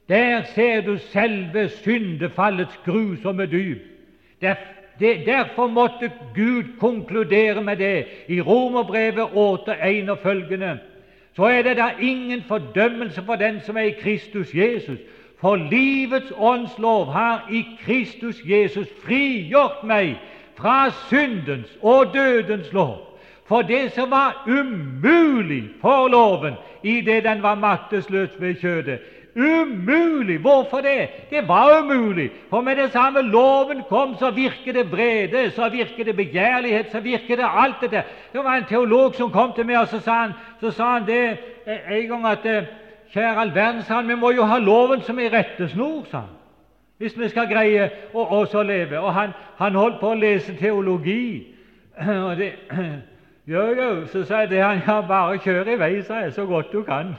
Der 0.08 0.44
ser 0.54 0.80
du 0.80 0.98
selve 0.98 1.68
syndefallets 1.68 2.80
grusomme 2.84 3.46
dyp. 3.46 3.82
Der, 4.40 4.54
det, 5.00 5.26
derfor 5.26 5.66
måtte 5.66 6.12
Gud 6.34 6.76
konkludere 6.80 7.62
med 7.62 7.76
det 7.76 8.06
i 8.28 8.40
Romerbrevet 8.40 9.32
8,1 9.32 10.10
og 10.10 10.18
følgende. 10.18 10.78
Så 11.36 11.44
er 11.44 11.62
det 11.62 11.76
da 11.76 11.88
ingen 12.00 12.42
fordømmelse 12.48 13.22
for 13.26 13.34
den 13.34 13.60
som 13.60 13.76
er 13.76 13.80
i 13.80 13.96
Kristus 14.00 14.54
Jesus. 14.54 14.98
For 15.44 15.56
livets 15.56 16.32
åndslov 16.38 17.12
har 17.12 17.48
i 17.52 17.66
Kristus 17.84 18.38
Jesus 18.48 18.88
frigjort 19.04 19.82
meg 19.84 20.14
fra 20.56 20.86
syndens 21.10 21.68
og 21.82 22.14
dødens 22.14 22.70
lov. 22.72 23.18
For 23.44 23.60
det 23.62 23.90
som 23.92 24.08
var 24.10 24.46
umulig 24.48 25.66
for 25.82 26.08
loven 26.08 26.54
i 26.82 27.02
det 27.04 27.18
den 27.26 27.42
var 27.42 27.60
maktesløs 27.60 28.30
ved 28.40 28.54
kjødet. 28.60 29.02
Umulig! 29.36 30.38
Hvorfor 30.38 30.80
det? 30.80 31.08
Det 31.30 31.48
var 31.48 31.82
umulig. 31.82 32.30
For 32.50 32.60
med 32.60 32.76
det 32.76 32.92
samme 32.92 33.22
loven 33.22 33.82
kom, 33.88 34.14
så 34.18 34.30
virket 34.30 34.74
det 34.74 34.92
vrede, 34.92 35.50
så 35.50 35.68
virket 35.68 36.06
det 36.06 36.16
begjærlighet, 36.16 36.86
så 36.92 37.00
virket 37.00 37.38
det 37.38 37.50
alt 37.56 37.76
det 37.80 37.90
der. 37.90 38.02
Det 38.32 38.44
var 38.44 38.54
en 38.54 38.64
teolog 38.68 39.14
som 39.14 39.30
kom 39.30 39.52
til 39.52 39.66
meg, 39.66 39.78
og 39.78 39.88
så 39.88 40.00
sa 40.00 40.14
han, 40.22 40.32
så 40.60 40.70
sa 40.70 40.92
han 40.92 41.06
det 41.06 41.36
en 41.66 42.08
gang 42.08 42.26
at 42.26 42.48
Kjære 43.14 43.40
all 43.40 43.54
verden, 43.54 43.82
sa 43.82 43.94
han, 43.94 44.08
vi 44.08 44.14
må 44.14 44.30
jo 44.30 44.42
ha 44.42 44.58
loven 44.58 45.02
som 45.06 45.18
ei 45.22 45.28
rettesnor, 45.30 46.02
sa 46.10 46.24
han, 46.24 46.30
hvis 46.98 47.14
vi 47.18 47.28
skal 47.30 47.46
greie 47.46 47.84
å 48.10 48.24
også 48.40 48.62
leve. 48.66 48.98
Og 48.98 49.14
han, 49.14 49.30
han, 49.60 49.76
holdt 49.78 50.00
på 50.00 50.08
å 50.10 50.16
lese 50.18 50.56
teologi. 50.58 51.46
Og 52.26 52.32
det, 52.40 52.48
jo, 53.52 53.62
jo, 53.78 53.88
så 54.10 54.24
sa 54.26 54.40
jeg 54.42 54.50
det 54.50 54.62
han, 54.64 54.82
ja, 54.82 54.96
bare 55.06 55.38
kjør 55.38 55.70
i 55.76 55.78
vei, 55.78 55.92
sa 56.02 56.24
jeg, 56.24 56.32
så 56.34 56.46
godt 56.50 56.74
du 56.74 56.82
kan. 56.82 57.14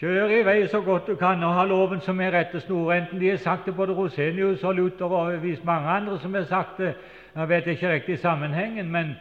Kjør 0.00 0.34
i 0.34 0.42
vei 0.42 0.58
så 0.72 0.80
godt 0.82 1.06
du 1.06 1.14
kan 1.20 1.42
og 1.44 1.54
ha 1.54 1.64
loven 1.70 2.02
som 2.02 2.20
er 2.20 2.34
rettesnor, 2.34 2.90
enten 2.94 3.20
de 3.20 3.30
har 3.30 3.38
sagt 3.38 3.66
det 3.70 3.76
både 3.76 3.94
Rosenius 3.94 4.64
og 4.64 4.74
Luther 4.74 5.12
og 5.12 5.42
visst 5.42 5.64
mange 5.64 5.86
andre 5.88 6.18
som 6.18 6.34
har 6.34 6.48
sagt 6.50 6.78
det. 6.82 6.94
Jeg 7.36 7.48
vet 7.48 7.66
ikke 7.66 7.92
riktig 7.92 8.18
sammenhengen, 8.18 8.90
men 8.90 9.14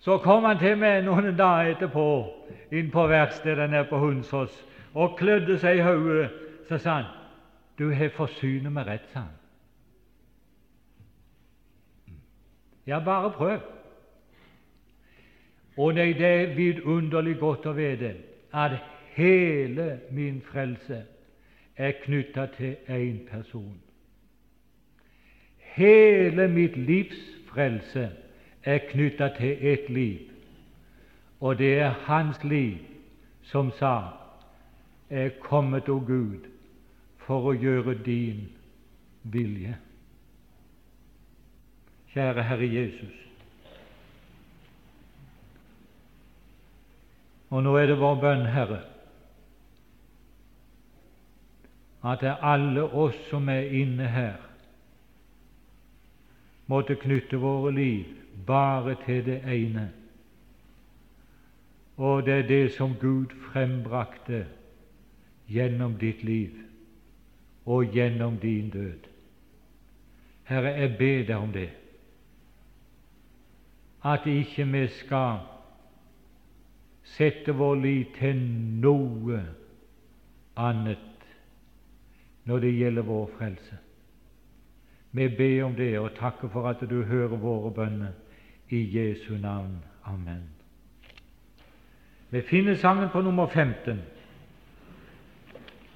så 0.00 0.18
kom 0.18 0.44
han 0.44 0.58
til 0.58 0.74
meg 0.80 1.04
noen 1.06 1.36
dager 1.38 1.76
etterpå 1.76 2.08
inn 2.74 2.90
på 2.90 3.06
verkstedet 3.06 3.70
nede 3.70 3.86
på 3.90 4.02
Hunsås 4.02 4.64
og 4.98 5.16
klødde 5.18 5.58
seg 5.62 5.78
i 5.78 5.82
hodet, 5.86 6.30
så 6.68 6.78
sa 6.78 6.94
han 7.00 7.14
du 7.78 7.92
har 7.94 8.10
forsynet 8.10 8.72
meg 8.74 8.88
rett, 8.88 9.04
sa 9.12 9.20
han. 9.20 9.34
Ja, 12.86 12.98
bare 13.04 13.30
prøv. 13.30 13.60
Og 15.78 15.94
nei, 15.94 16.08
det 16.18 16.26
er 16.26 16.54
vidunderlig 16.56 17.36
godt 17.38 17.68
å 17.70 17.76
vite 17.76 18.16
at 18.50 18.80
hele 19.14 20.00
min 20.10 20.40
frelse 20.42 21.04
er 21.76 21.94
knytta 22.02 22.48
til 22.56 22.74
én 22.90 23.20
person. 23.30 23.76
Hele 25.78 26.48
mitt 26.50 26.76
livs 26.76 27.20
frelse 27.52 28.08
er 28.64 28.86
knytta 28.90 29.28
til 29.38 29.58
ett 29.60 29.86
liv, 29.88 30.32
og 31.40 31.58
det 31.62 31.76
er 31.78 32.00
hans 32.08 32.42
liv 32.44 32.80
som 33.46 33.70
sa 33.78 33.94
er 35.10 35.28
kommet, 35.40 35.88
o 35.88 35.98
Gud, 35.98 36.48
for 37.26 37.50
å 37.50 37.56
gjøre 37.56 37.94
din 38.04 38.48
vilje. 39.22 39.76
Kjære 42.12 42.44
Herre 42.48 42.68
Jesus. 42.72 43.24
Og 47.48 47.62
nå 47.64 47.74
er 47.80 47.88
det 47.88 47.98
vår 48.00 48.20
bønn, 48.20 48.46
Herre, 48.52 48.82
at 52.04 52.20
det 52.20 52.28
er 52.28 52.44
alle 52.44 52.84
oss 52.84 53.16
som 53.30 53.48
er 53.48 53.72
inne 53.74 54.08
her, 54.12 54.36
måtte 56.68 56.98
knytte 57.00 57.40
våre 57.40 57.72
liv 57.72 58.12
bare 58.46 58.94
til 59.06 59.24
det 59.24 59.40
ene, 59.48 59.88
og 61.96 62.26
det 62.26 62.34
er 62.34 62.46
det 62.48 62.64
som 62.76 62.94
Gud 63.00 63.32
frembrakte 63.48 64.44
gjennom 65.48 65.98
ditt 65.98 66.24
liv 66.24 66.54
og 67.66 67.92
gjennom 67.92 68.38
din 68.38 68.70
død. 68.70 69.08
Herre, 70.44 70.68
jeg 70.68 70.96
ber 70.98 71.24
deg 71.28 71.36
om 71.36 71.52
det, 71.52 71.70
at 74.04 74.26
ikke 74.26 74.64
vi 74.64 74.86
skal 75.00 75.40
sette 77.04 77.52
vår 77.52 77.74
lit 77.82 78.14
til 78.18 78.40
noe 78.84 79.42
annet 80.56 81.26
når 82.48 82.64
det 82.64 82.72
gjelder 82.78 83.02
vår 83.02 83.28
frelse. 83.38 83.78
Vi 85.12 85.28
ber 85.28 85.64
om 85.64 85.74
det 85.74 85.98
og 85.98 86.14
takker 86.16 86.48
for 86.48 86.68
at 86.68 86.80
du 86.90 87.02
hører 87.02 87.36
våre 87.36 87.72
bønner. 87.74 88.12
I 88.68 88.98
Jesu 88.98 89.32
navn. 89.40 89.84
Amen. 90.04 90.42
Vi 92.30 92.40
finner 92.40 92.74
sangen 92.74 93.08
på 93.08 93.20
nummer 93.20 93.46
15. 93.46 94.00